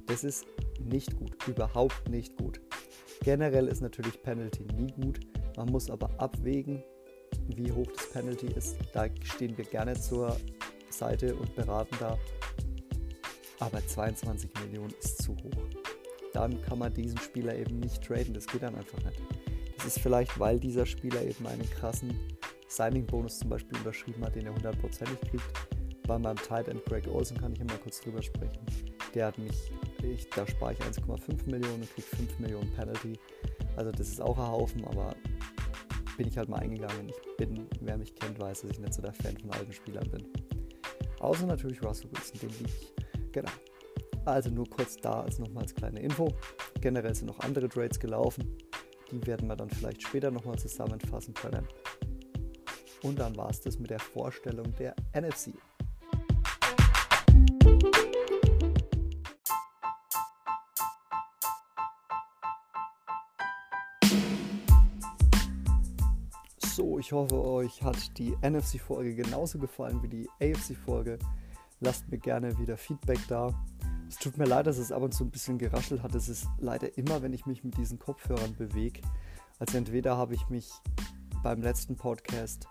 Das 0.07 0.25
ist 0.25 0.47
nicht 0.83 1.15
gut, 1.15 1.37
überhaupt 1.47 2.09
nicht 2.09 2.35
gut. 2.39 2.59
Generell 3.23 3.69
ist 3.69 3.81
natürlich 3.81 4.23
Penalty 4.23 4.65
nie 4.77 4.93
gut, 4.93 5.21
man 5.57 5.71
muss 5.71 5.91
aber 5.91 6.11
abwägen, 6.19 6.83
wie 7.49 7.71
hoch 7.73 7.87
das 7.95 8.11
Penalty 8.11 8.47
ist. 8.47 8.77
Da 8.93 9.07
stehen 9.23 9.57
wir 9.57 9.65
gerne 9.65 9.95
zur 9.95 10.37
Seite 10.91 11.35
und 11.35 11.55
beraten 11.55 11.97
da. 11.99 12.19
Aber 13.61 13.85
22 13.85 14.51
Millionen 14.65 14.95
ist 15.01 15.23
zu 15.23 15.33
hoch. 15.33 15.83
Dann 16.33 16.61
kann 16.63 16.79
man 16.79 16.95
diesen 16.95 17.19
Spieler 17.19 17.57
eben 17.57 17.81
nicht 17.81 18.05
traden. 18.05 18.35
Das 18.35 18.47
geht 18.47 18.63
dann 18.63 18.77
einfach 18.77 18.99
nicht. 19.05 19.21
Das 19.77 19.87
ist 19.87 20.01
vielleicht, 20.01 20.39
weil 20.39 20.61
dieser 20.61 20.87
Spieler 20.87 21.23
eben 21.23 21.47
einen 21.47 21.69
krassen 21.71 22.17
Signing-Bonus 22.69 23.39
zum 23.41 23.51
Beispiel 23.51 23.79
unterschrieben 23.79 24.25
hat, 24.25 24.37
den 24.37 24.47
er 24.47 24.55
hundertprozentig 24.55 25.21
kriegt. 25.31 25.45
Bei 26.07 26.19
meinem 26.19 26.37
Tight 26.37 26.69
End 26.69 26.85
Greg 26.85 27.07
Olsen 27.09 27.39
kann 27.39 27.53
ich 27.53 27.61
immer 27.61 27.77
kurz 27.83 28.01
drüber 28.01 28.23
sprechen. 28.23 28.61
Der 29.15 29.27
hat 29.27 29.39
mich, 29.39 29.73
ich, 30.13 30.29
da 30.31 30.47
spare 30.47 30.73
ich 30.73 30.79
1,5 30.81 31.51
Millionen 31.51 31.83
und 31.83 31.95
kriege 31.95 32.07
5 32.07 32.39
Millionen 32.39 32.71
Penalty. 32.73 33.19
Also 33.77 33.91
das 33.91 34.09
ist 34.09 34.21
auch 34.21 34.39
ein 34.39 34.49
Haufen, 34.49 34.85
aber 34.87 35.15
bin 36.17 36.27
ich 36.27 36.37
halt 36.37 36.49
mal 36.49 36.59
eingegangen. 36.59 37.09
Ich 37.09 37.37
bin, 37.37 37.69
wer 37.81 37.97
mich 37.97 38.15
kennt, 38.15 38.39
weiß, 38.39 38.63
dass 38.63 38.71
ich 38.73 38.81
nicht 38.81 38.95
so 38.95 39.03
der 39.03 39.13
Fan 39.13 39.37
von 39.37 39.51
alten 39.53 39.73
Spielern 39.73 40.11
bin. 40.11 40.27
Außer 41.21 41.47
natürlich 41.47 41.83
Russell 41.83 42.11
Wilson, 42.13 42.41
den 42.41 42.51
liebe 42.59 42.69
ich. 42.69 42.93
Genau. 43.33 43.51
Also 44.25 44.51
nur 44.51 44.69
kurz 44.69 44.97
da 44.97 45.23
als 45.23 45.39
nochmals 45.39 45.75
kleine 45.75 46.01
Info. 46.01 46.29
Generell 46.81 47.15
sind 47.15 47.27
noch 47.27 47.41
andere 47.41 47.69
Trades 47.69 47.99
gelaufen. 47.99 48.59
Die 49.11 49.27
werden 49.27 49.49
wir 49.49 49.57
dann 49.57 49.71
vielleicht 49.71 50.03
später 50.03 50.31
nochmal 50.31 50.59
zusammenfassen 50.59 51.35
können. 51.35 51.67
Und 53.03 53.19
dann 53.19 53.37
war 53.37 53.51
es 53.51 53.61
das 53.61 53.79
mit 53.79 53.91
der 53.91 54.01
Vorstellung 54.01 54.75
der 54.77 54.95
NFC. 55.15 55.55
So, 66.79 66.97
ich 66.97 67.11
hoffe, 67.11 67.45
euch 67.45 67.83
hat 67.83 68.17
die 68.19 68.37
NFC-Folge 68.41 69.17
genauso 69.17 69.59
gefallen 69.59 70.01
wie 70.01 70.07
die 70.07 70.29
AFC-Folge. 70.41 71.19
Lasst 71.81 72.09
mir 72.09 72.19
gerne 72.19 72.57
wieder 72.57 72.77
Feedback 72.77 73.19
da. 73.27 73.53
Es 74.09 74.15
tut 74.15 74.39
mir 74.39 74.45
leid, 74.45 74.69
dass 74.69 74.79
es 74.79 74.93
ab 74.93 75.03
und 75.03 75.13
zu 75.13 75.25
ein 75.25 75.31
bisschen 75.33 75.59
geraschelt 75.59 76.05
hat. 76.05 76.15
Es 76.15 76.29
ist 76.29 76.47
leider 76.61 76.97
immer, 76.97 77.21
wenn 77.21 77.33
ich 77.33 77.47
mich 77.47 77.65
mit 77.65 77.77
diesen 77.77 77.99
Kopfhörern 77.99 78.55
bewege. 78.55 79.01
Also 79.59 79.77
entweder 79.77 80.17
habe 80.17 80.35
ich 80.37 80.49
mich 80.51 80.71
beim 81.43 81.63
letzten 81.63 81.97
Podcast 81.97 82.69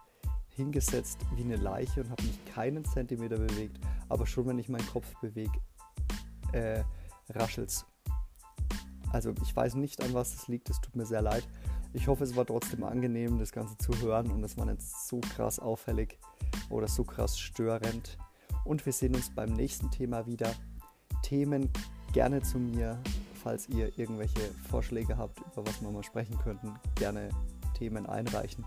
hingesetzt 0.56 1.20
wie 1.36 1.44
eine 1.44 1.58
Leiche 1.58 2.00
und 2.00 2.10
habe 2.10 2.24
mich 2.24 2.46
keinen 2.46 2.86
Zentimeter 2.86 3.36
bewegt, 3.36 3.78
aber 4.08 4.26
schon 4.26 4.48
wenn 4.48 4.58
ich 4.58 4.70
meinen 4.70 4.88
Kopf 4.88 5.14
bewege, 5.20 5.60
äh, 6.54 6.82
raschelt 7.28 7.72
es. 7.72 7.86
Also 9.12 9.34
ich 9.44 9.54
weiß 9.54 9.76
nicht, 9.76 10.02
an 10.02 10.14
was 10.14 10.34
es 10.34 10.48
liegt, 10.48 10.70
es 10.70 10.80
tut 10.80 10.96
mir 10.96 11.06
sehr 11.06 11.22
leid. 11.22 11.46
Ich 11.98 12.08
hoffe, 12.08 12.24
es 12.24 12.36
war 12.36 12.46
trotzdem 12.46 12.84
angenehm, 12.84 13.40
das 13.40 13.52
Ganze 13.52 13.76
zu 13.80 13.92
hören 14.00 14.30
und 14.30 14.44
es 14.44 14.56
war 14.56 14.68
nicht 14.68 14.84
so 14.84 15.20
krass 15.20 15.58
auffällig 15.58 16.20
oder 16.70 16.88
so 16.88 17.04
krass 17.04 17.40
störend. 17.40 18.20
Und 18.66 18.86
wir 18.86 18.94
sehen 18.94 19.16
uns 19.16 19.34
beim 19.34 19.52
nächsten 19.54 19.90
Thema 19.90 20.28
wieder. 20.28 20.54
Themen 21.24 21.72
gerne 22.14 22.44
zu 22.44 22.60
mir, 22.60 23.00
falls 23.42 23.68
ihr 23.70 23.98
irgendwelche 23.98 24.40
Vorschläge 24.70 25.18
habt, 25.18 25.40
über 25.40 25.66
was 25.66 25.82
wir 25.82 25.90
mal 25.90 26.04
sprechen 26.04 26.38
könnten, 26.38 26.76
gerne 26.94 27.30
Themen 27.76 28.06
einreichen. 28.06 28.64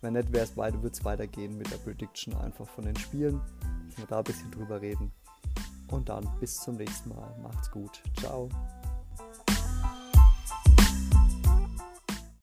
Wenn 0.00 0.14
nicht, 0.14 0.32
wird 0.32 0.44
es 0.52 1.04
weitergehen 1.04 1.56
mit 1.56 1.70
der 1.70 1.78
Prediction 1.78 2.34
einfach 2.34 2.68
von 2.68 2.86
den 2.86 2.96
Spielen, 2.96 3.40
dass 3.86 3.98
wir 3.98 4.06
da 4.06 4.18
ein 4.18 4.24
bisschen 4.24 4.50
drüber 4.50 4.80
reden. 4.80 5.12
Und 5.92 6.08
dann 6.08 6.28
bis 6.40 6.60
zum 6.60 6.74
nächsten 6.74 7.10
Mal. 7.10 7.36
Macht's 7.40 7.70
gut. 7.70 8.02
Ciao. 8.18 8.48